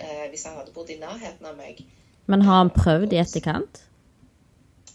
[0.00, 1.84] eh, hvis han hadde bodd i nærheten av meg.
[2.26, 3.84] Men har han prøvd i etterkant?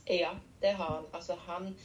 [0.10, 1.06] Ja, det har han.
[1.14, 1.76] Altså, han,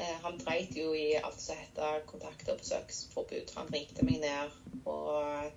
[0.00, 3.52] eh, han dreit jo i alt som heter kontakt- og besøksforbud.
[3.56, 5.52] Han ringte meg ned, og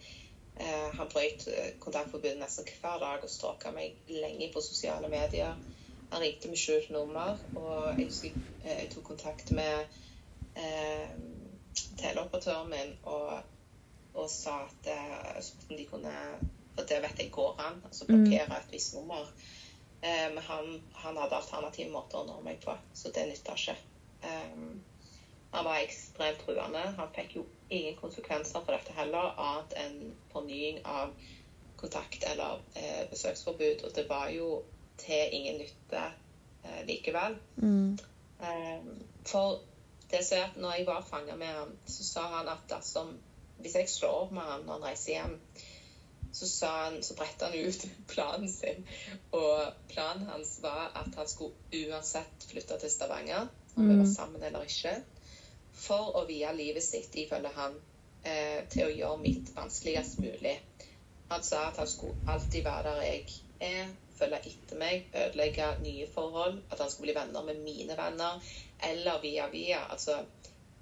[1.01, 5.55] han brøt eh, kontaktforbudet nesten hver dag og stalka meg lenge på sosiale medier.
[6.11, 9.85] Han ringte med skjult nummer, og jeg husker eh, jeg tok kontakt med
[10.59, 11.13] eh,
[12.01, 13.39] teleoperatøren min og,
[14.13, 16.15] og sa at eh, spurte om de kunne
[16.75, 19.25] For det vet jeg går an, altså blokkere et visst nummer.
[20.01, 23.75] Eh, men han, han hadde alternative måter å nå meg på, så det nytta ikke.
[24.23, 24.53] Eh,
[25.51, 26.85] han var ekstremt truende.
[26.97, 29.97] Han fikk jo ingen konsekvenser for dette heller, annet enn
[30.33, 31.13] fornying av
[31.81, 33.85] kontakt eller eh, besøksforbud.
[33.87, 34.61] Og det var jo
[35.01, 36.03] til ingen nytte
[36.63, 37.37] eh, likevel.
[37.57, 37.97] Mm.
[38.41, 38.87] Eh,
[39.25, 39.59] for
[40.11, 43.17] det som er at når jeg var fanga med han, så sa han at dersom
[43.61, 45.33] Hvis jeg slår opp med han når han reiser hjem,
[46.33, 48.87] så sa han, så brettet han ut planen sin.
[49.37, 53.99] Og planen hans var at han skulle uansett flytte til Stavanger, om vi Mm.
[53.99, 54.95] var sammen eller ikke,
[55.81, 57.77] for å vie livet sitt, ifølge han,
[58.23, 60.59] eh, til å gjøre mitt vanskeligst mulig.
[61.31, 63.25] Han sa at han skulle alltid være der jeg
[63.61, 68.51] er, følge etter meg, ødelegge nye forhold, at han skulle bli venner med mine venner,
[68.89, 70.19] eller via via, altså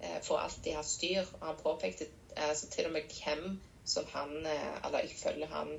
[0.01, 1.23] eh, for alltid ha styr.
[1.39, 5.77] Og han påpekte eh, til og med hvem som han, eh, eller ifølge han,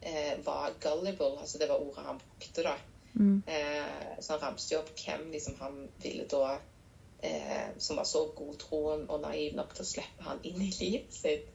[0.00, 2.76] eh, var gullible, altså det var ordet han brukte da.
[3.14, 3.42] Mm.
[3.46, 6.58] Eh, så han ramste jo opp hvem liksom, han ville da
[7.26, 11.14] eh, som var så godtroen og naiv nok til å slippe han inn i livet
[11.14, 11.52] sitt.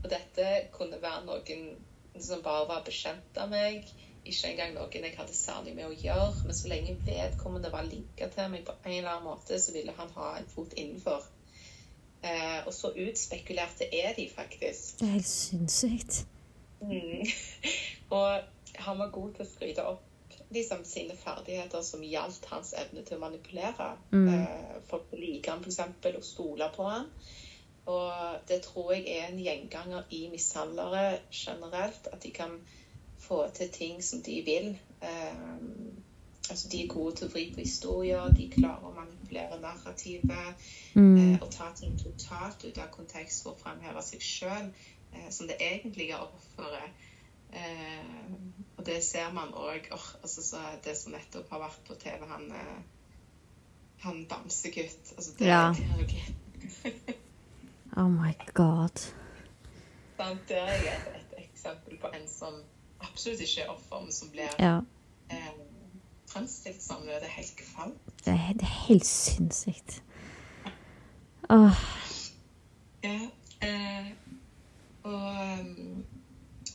[0.00, 1.66] Og dette kunne være noen
[2.20, 3.86] som bare var bekjent av meg,
[4.24, 6.44] ikke engang noen jeg hadde særlig med å gjøre.
[6.46, 9.94] Men så lenge vedkommende var linka til meg på en eller annen måte, så ville
[9.96, 11.28] han ha en fot innenfor.
[12.20, 14.98] Eh, og så utspekulerte er de faktisk.
[15.00, 16.24] Det er helt sinnssykt.
[16.80, 17.24] Mm.
[18.16, 18.40] og
[18.80, 20.09] han var god til å skryte opp
[20.50, 23.92] liksom, sine ferdigheter som gjaldt hans evne til å manipulere.
[24.12, 24.28] Mm.
[24.34, 25.80] Eh, folk liker han f.eks.
[26.14, 27.08] og stoler på han.
[27.90, 32.08] Og det tror jeg er en gjenganger i mishandlere generelt.
[32.12, 32.60] At de kan
[33.20, 34.78] få til ting som de vil.
[35.02, 35.34] Eh,
[36.50, 40.64] altså De er gode til å vri på historier, de klarer å manipulere narrativet.
[40.94, 41.16] Mm.
[41.18, 44.70] Eh, og ta ting totalt ut av kontekst for å fremheve seg sjøl
[45.12, 47.06] eh, som det egentlige offeret.
[47.52, 48.32] Eh,
[48.78, 52.44] og det ser man òg oh, altså, Det som nettopp har vært på TV, han,
[52.52, 52.82] eh,
[54.04, 55.72] han bamsegutt altså, det, Ja.
[55.76, 57.16] det,
[57.96, 59.02] Oh my god.
[60.16, 62.54] sant, det er et, et eksempel på en som
[63.00, 64.76] absolutt ikke er offer, men som blir Ja.
[65.30, 65.50] eh,
[66.30, 67.16] fremstilt som det.
[67.22, 68.06] Er helt kvalmt.
[68.24, 70.02] Det det er helt sinnssykt.
[71.50, 71.74] Åh.
[73.02, 73.18] Ja,
[73.66, 74.06] eh,
[75.02, 75.14] og
[75.60, 76.04] um,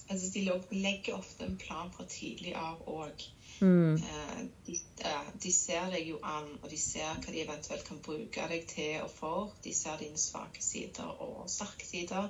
[0.09, 0.34] altså, de lå-
[0.69, 3.25] legger ofte en plan fra tidlig av òg.
[3.59, 3.95] Mm.
[3.95, 8.01] Eh, de, eh, de ser deg jo an, og de ser hva de eventuelt kan
[8.03, 9.53] bruke deg til og for.
[9.63, 12.29] De ser dine svake sider og sterke sider.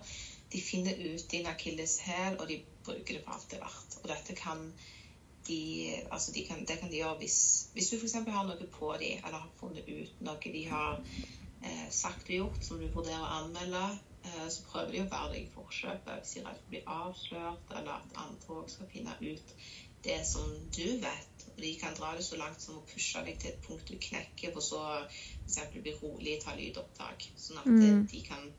[0.54, 3.98] De finner ut din akilleshæl, og de bruker det på alt det er verdt.
[4.04, 4.70] Og dette kan
[5.48, 5.62] de,
[6.12, 7.40] altså de kan, det kan de gjøre hvis,
[7.74, 8.14] hvis du f.eks.
[8.28, 11.02] har noe på dem, eller har funnet ut noe de har
[11.62, 13.84] eh, sagt og gjort som du vurderer å anmelde,
[14.50, 16.82] så prøver de å være deg i forkjøpet hvis de er redd for å bli
[16.98, 19.56] avslørt, eller at andre òg skal finne ut
[20.06, 21.46] det som du vet.
[21.52, 23.96] Og de kan dra det så langt som å pushe deg til et punkt du
[24.08, 25.60] knekker, for så f.eks.
[25.82, 27.30] bli rolig, ta lydopptak.
[27.38, 28.06] Sånn at Mm.
[28.12, 28.52] de kan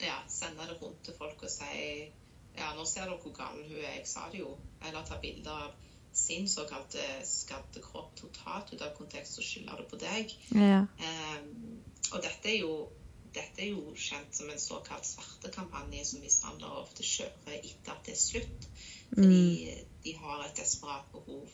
[0.00, 2.10] ja, sende det rundt til folk og si
[2.54, 4.56] ja, nå ser dere hvor gal hun er, jeg sa det jo.
[4.82, 5.72] Eller ta bilder av
[6.14, 10.34] sin såkalte skadde kropp totalt ut av kontekst og skylde det på deg.
[10.54, 10.84] Ja.
[11.00, 11.80] Um,
[12.12, 12.86] og dette er, jo,
[13.34, 18.14] dette er jo kjent som en såkalt svartekampanje som mishandlere ofte kjører etter at det
[18.14, 18.68] er slutt.
[19.14, 19.74] Fordi
[20.04, 21.48] de har et desperat behov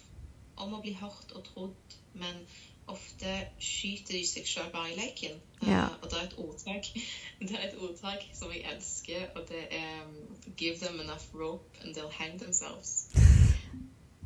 [0.60, 1.96] om å bli hørt og trodd.
[2.20, 2.42] Men
[2.90, 5.38] ofte skyter de seg selv bare i leken.
[5.62, 5.84] Ja.
[5.86, 6.88] Uh, og det er et ordtak
[7.48, 10.16] det er et ordtak som jeg elsker, og det er um,
[10.56, 13.08] Give them enough rope and they'll hang themselves.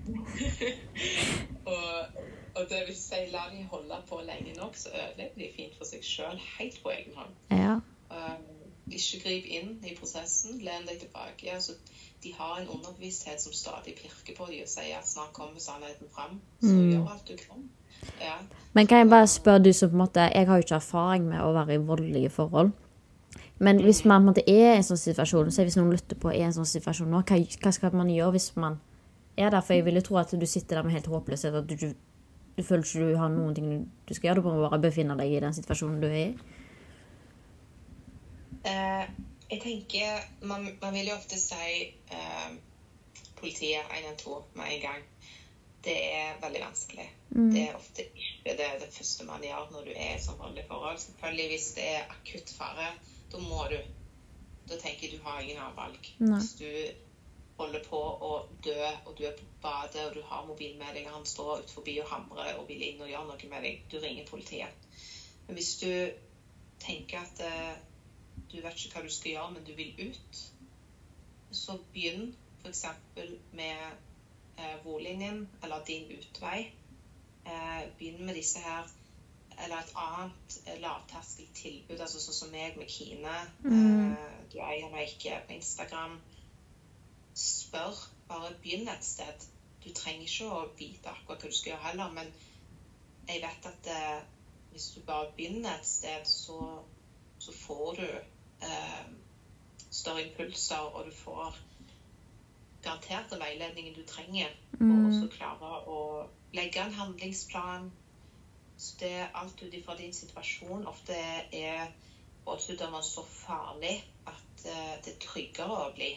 [1.74, 2.06] og,
[2.56, 5.84] og det vil si, la de holde på lenge nok, så ødelegger de fint for
[5.88, 7.32] seg sjøl helt på egen hånd.
[7.50, 7.74] Ja.
[8.10, 8.44] Um,
[8.90, 11.48] ikke grip inn i prosessen, len deg tilbake.
[11.54, 11.72] Altså,
[12.22, 16.08] de har en underbevissthet som stadig pirker på dem og sier at snart kommer sannheten
[16.14, 16.40] fram.
[16.60, 16.90] Så Mm.
[16.92, 17.68] gjør alt du kan.
[18.20, 18.36] Ja.
[18.72, 21.28] Men kan jeg bare spørre du som på en måte Jeg har jo ikke erfaring
[21.28, 22.72] med å være i voldelige forhold.
[23.58, 26.16] Men hvis man på en måte er i en sånn situasjon, så hvis noen lytter
[26.16, 28.80] på er i en sånn situasjon nå, hva, hva skal man gjøre hvis man
[29.38, 29.60] er der?
[29.60, 31.94] For jeg ville tro at du sitter der med helt håpløshet, at du, du,
[32.56, 33.70] du føler ikke du har noen ting
[34.06, 34.42] du, skal gjøre.
[34.42, 36.28] Du må bare befinne deg i den situasjonen du er i.
[38.64, 39.06] Uh,
[39.50, 42.54] jeg tenker man, man vil jo ofte si uh,
[43.40, 45.02] politiet 112 med en gang.
[45.84, 47.08] Det er veldig vanskelig.
[47.34, 47.50] Mm.
[47.52, 50.40] Det er ofte ikke det, det første man gjør når du er i et sånt
[50.40, 50.98] voldelig forhold.
[51.02, 52.92] Selvfølgelig hvis det er akutt fare,
[53.32, 53.76] da må du.
[54.70, 56.06] Da tenker jeg du har ingen annen valg.
[56.22, 56.70] Hvis du
[57.58, 58.30] holder på å
[58.64, 61.62] dø, og du er på badet, og du har mobilen med deg, og han står
[61.62, 64.88] ut forbi og hamrer og vil inn og gjøre noe med deg, du ringer politiet.
[65.46, 65.90] Men hvis du
[66.82, 67.76] tenker at eh,
[68.50, 70.42] du vet ikke hva du skal gjøre, men du vil ut,
[71.54, 72.32] så begynn
[72.64, 72.84] f.eks.
[73.52, 73.78] med
[74.58, 76.72] eh, Vårlinjen, eller Din utvei.
[77.44, 78.88] Eh, begynn med disse her,
[79.64, 83.34] eller et annet eh, lavterskeltilbud, altså sånn som meg med Kine.
[83.62, 84.14] Mm.
[84.14, 86.16] Eh, du eier meg ikke på Instagram.
[87.34, 88.00] Spør.
[88.28, 89.46] Bare begynn et sted.
[89.84, 92.30] Du trenger ikke å vite akkurat hva du skal gjøre heller, men
[93.28, 94.22] jeg vet at eh,
[94.72, 96.58] hvis du bare begynner et sted, så,
[97.38, 99.04] så får du eh,
[99.90, 101.58] større impulser, og du får
[102.82, 105.22] garantert den veiledningen du trenger Mm.
[105.22, 105.98] å klare å
[106.52, 107.92] legge en handlingsplan.
[108.76, 110.86] Så det er alt ut ifra din situasjon.
[110.86, 111.14] Ofte
[111.52, 111.92] er
[112.44, 113.94] voldsutøveren så farlig
[114.26, 116.10] at eh, det er tryggere å bli.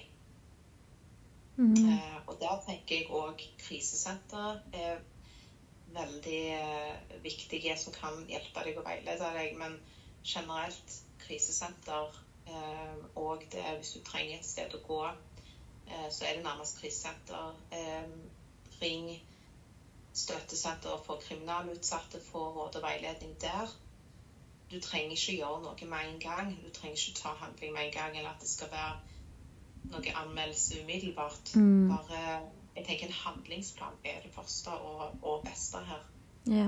[1.58, 1.74] Mm.
[1.90, 5.00] Eh, og der tenker jeg òg krisesenter er
[5.96, 9.56] veldig eh, viktige som kan hjelpe deg og veilede deg.
[9.58, 9.80] Men
[10.22, 15.02] generelt krisesenter eh, og det hvis du trenger et sted å gå,
[15.88, 17.58] eh, så er det nærmest krisesenter.
[17.74, 18.06] Eh,
[18.82, 19.10] ring
[20.18, 23.74] støttesenter for kriminalutsatte, få råd og veiledning der.
[24.72, 26.50] du trenger ikke gjøre noe med en gang.
[26.64, 28.98] Du trenger ikke ta handling med en gang, eller at det skal være
[29.92, 31.56] noe anmeldelse umiddelbart.
[31.56, 31.90] Mm.
[31.90, 32.22] Bare
[32.78, 36.04] Jeg tenker en handlingsplan er det første og, og beste her.
[36.46, 36.68] Ja.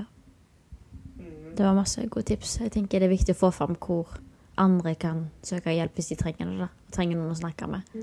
[1.16, 1.54] Mm.
[1.56, 2.56] Det var masse gode tips.
[2.60, 4.16] Jeg tenker det er viktig å få fram hvor
[4.58, 6.66] andre kan søke hjelp hvis de trenger det.
[6.88, 7.94] Og trenger noen å snakke med.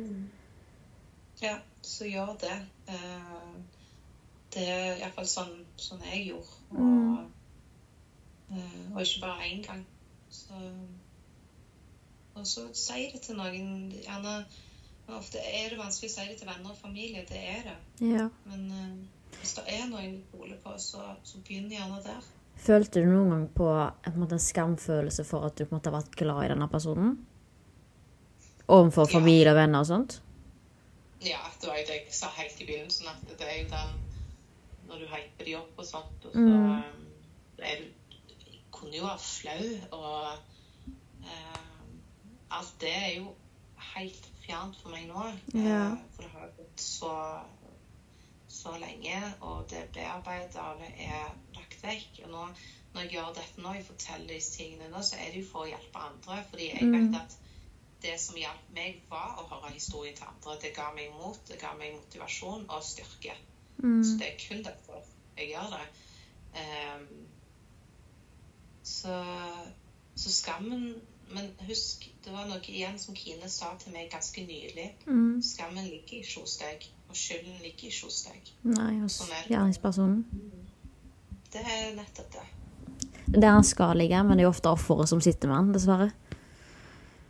[1.41, 2.55] Ja, så gjør det.
[2.87, 3.57] Eh,
[4.55, 6.55] det er iallfall sånn, sånn jeg gjorde.
[6.71, 7.27] Og, Mm.
[8.55, 9.83] eh, og ikke bare én gang.
[10.29, 10.53] Så,
[12.35, 13.91] og så si det til noen.
[13.91, 14.45] Gjerne
[15.07, 17.21] Ofte er det vanskelig å si det til venner og familie.
[17.29, 17.75] Det er det.
[18.03, 18.25] Ja.
[18.45, 22.25] Men uh, hvis det er noen du stoler på, så, så begynn gjerne der.
[22.57, 26.15] Følte du noen gang på en, måte, en skamfølelse for at du måte har vært
[26.19, 27.13] glad i denne personen?
[28.67, 30.17] Overfor familie og venner og sånt?
[31.23, 33.93] Ja, det var jo det jeg sa helt i begynnelsen, at det er jo den
[34.87, 36.71] Når du hyper de opp og sånt, og så Mm.
[37.59, 37.85] eh, er du
[38.43, 40.27] Jeg kunne jo være flau, og
[41.23, 43.31] uh, alt det er jo
[43.95, 45.27] helt fjernt for meg nå.
[45.53, 45.83] Ja.
[45.91, 47.13] Eh, for det har gått så
[48.57, 52.21] så lenge, og det bearbeidet, og det er lagt vekk.
[52.25, 52.45] Og nå,
[52.93, 55.65] når jeg gjør dette nå, jeg forteller disse tingene nå, så er det jo for
[55.65, 56.37] å hjelpe andre.
[56.49, 56.95] Fordi jeg Mm.
[56.95, 57.35] vet at
[58.01, 60.55] det som hjalp meg, var å høre historien til andre.
[60.61, 63.35] Det ga meg mot, det ga meg motivasjon og styrke.
[63.83, 64.03] Mm.
[64.03, 65.03] Så det er kun derfor
[65.37, 65.87] jeg gjør det.
[66.57, 67.27] Um,
[68.83, 69.17] så,
[70.15, 70.95] så skammen
[71.33, 74.85] Men husk, det var noe igjen som Kine sa til meg ganske nylig.
[75.07, 75.41] Mm.
[75.43, 78.53] Skammen ligger ikke hos deg, og skylden ligger ikke hos deg.
[78.63, 79.51] Nei, hos Sånn er det.
[79.55, 80.21] gjerningspersonen.
[81.51, 82.45] Det er nettopp det.
[83.27, 86.09] Det han skal ligge, men det er jo ofte offeret som sitter med han, dessverre.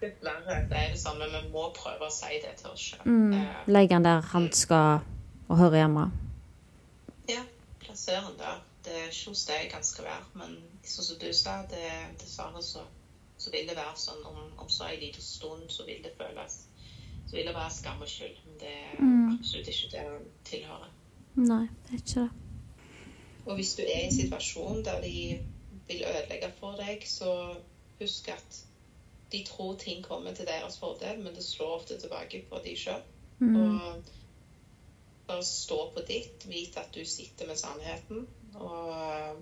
[0.02, 0.60] Dessverre.
[0.70, 1.26] Det er det samme.
[1.34, 3.06] Vi må prøve å si det til oss sjøl.
[3.10, 3.34] Mm.
[3.74, 5.02] Legge han der han skal
[5.48, 6.06] og høre hjemme.
[7.32, 7.42] Ja,
[7.82, 8.62] plasser han der.
[8.86, 10.28] Det er ikke hos deg han skal være.
[10.38, 10.54] Men
[10.88, 11.82] sånn som du sa, det,
[12.22, 12.86] dessverre så,
[13.48, 16.58] så vil det være sånn om, om så en liten stund så vil det føles
[17.28, 18.38] Så vil det være skam og skyld.
[18.46, 19.34] Men det er Mm.
[19.40, 20.92] absolutt ikke det han tilhører.
[21.36, 22.30] Nei, det er ikke det.
[23.46, 25.40] Og hvis du er i en situasjon der de
[25.88, 27.34] vil ødelegge for deg, så
[28.00, 28.62] husk at
[29.32, 33.02] de tror ting kommer til deres fordel, men det slår ofte tilbake på de sjøl.
[33.40, 33.56] Mm.
[33.56, 34.04] Og
[35.28, 39.36] bare stå på ditt, Vit at du sitter med sannheten, og eh,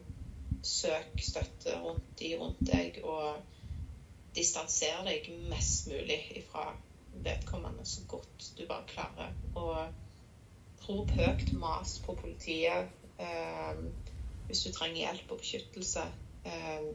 [0.63, 3.35] søk støtte rundt de rundt deg, og
[4.35, 6.69] distanser deg mest mulig ifra
[7.23, 9.31] vedkommende så godt du bare klarer.
[9.55, 13.83] Og rop høyt, mas på politiet eh,
[14.47, 16.05] hvis du trenger hjelp og beskyttelse.
[16.45, 16.87] Eh,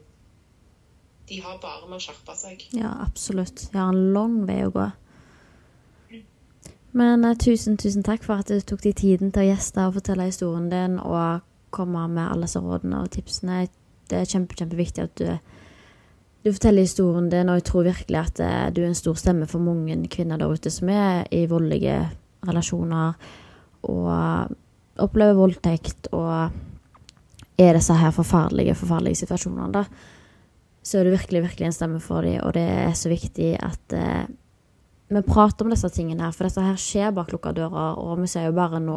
[1.28, 2.64] de har bare med å skjerpe seg.
[2.74, 3.68] Ja, absolutt.
[3.72, 4.88] De har en lang vei å gå.
[6.92, 9.96] Men eh, tusen, tusen takk for at du tok deg tiden til å gjeste og
[9.98, 13.64] fortelle historien din og komme med alle disse rådene og tipsene.
[14.10, 15.28] Det er kjempe, kjempeviktig at du,
[16.44, 19.48] du forteller historien din, og jeg tror virkelig at eh, du er en stor stemme
[19.50, 21.98] for mange kvinner der ute som er i voldelige
[22.48, 23.18] relasjoner
[23.88, 24.56] og
[25.00, 26.52] opplever voldtekt og
[27.60, 29.72] er disse her forferdelige, forferdelige situasjonene.
[29.72, 29.84] da
[30.82, 33.94] så er du virkelig, virkelig en stemme for dem, og det er så viktig at
[33.96, 34.24] eh,
[35.10, 38.30] vi prater om disse tingene her, for dette her skjer bak lukka dører, og vi
[38.30, 38.96] ser jo bare nå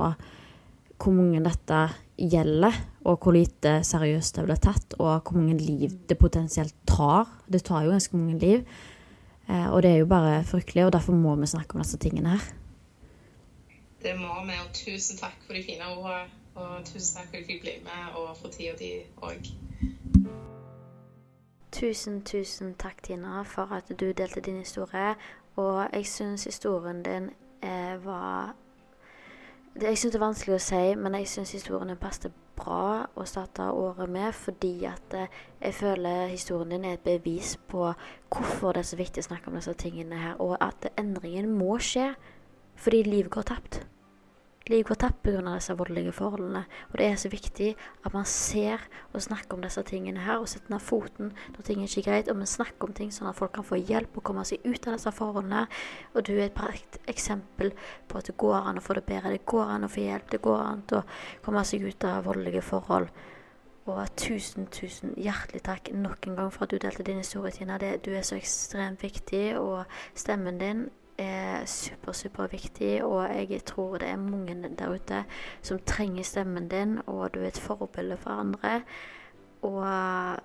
[1.03, 1.79] hvor mange dette
[2.17, 7.27] gjelder, og hvor lite seriøst det blir tatt, og hvor mange liv det potensielt tar.
[7.51, 8.63] Det tar jo ganske mange liv,
[9.49, 12.37] eh, og det er jo bare fryktelig, og derfor må vi snakke om disse tingene
[12.37, 12.47] her.
[14.03, 16.31] Det må vi, og tusen takk for de fine ordene.
[16.55, 18.91] Og tusen takk for at jeg fikk bli med og for tida di
[19.25, 19.47] òg.
[21.73, 25.15] Tusen, tusen takk, Tina, for at du delte din historie.
[25.55, 27.29] Og jeg syns historien din
[27.63, 28.53] eh, var
[29.73, 33.05] det, Jeg syns det er vanskelig å si, men jeg syns historien din passet bra
[33.15, 37.93] å starte året med, fordi at eh, jeg føler historien din er et bevis på
[38.33, 41.79] hvorfor det er så viktig å snakke om disse tingene her, og at endringen må
[41.81, 42.13] skje
[42.75, 43.83] fordi livet går tapt.
[44.71, 45.41] Livet går tapt pga.
[45.53, 46.63] disse voldelige forholdene.
[46.91, 48.79] Og det er så viktig at man ser
[49.13, 52.29] og snakker om disse tingene her, og setter ned foten når ting er ikke greit,
[52.31, 54.87] og man snakker om ting sånn at folk kan få hjelp og komme seg ut
[54.87, 55.65] av disse forholdene.
[56.15, 57.73] Og du er et eksempel
[58.07, 59.35] på at det går an å få det bedre.
[59.35, 60.31] Det går an å få hjelp.
[60.31, 61.03] Det går an å
[61.43, 63.11] komme seg ut av voldelige forhold.
[63.83, 67.75] Og tusen, tusen hjertelig takk nok en gang for at du delte din historie, Tina.
[67.77, 69.83] Det, du er så ekstremt viktig, og
[70.15, 70.85] stemmen din
[71.17, 75.23] er super, super viktig, og jeg tror det er mange der ute
[75.61, 78.81] som trenger stemmen din, og du er et forbilde for andre.
[79.61, 80.39] Og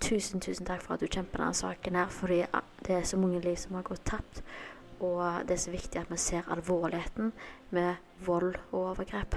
[0.00, 2.42] tusen, tusen takk for at du kjemper denne saken her, fordi
[2.86, 4.42] det er så mange liv som har gått tapt.
[5.00, 7.32] Og det er så viktig at vi ser alvorligheten
[7.70, 7.94] med
[8.26, 9.36] vold og overgrep.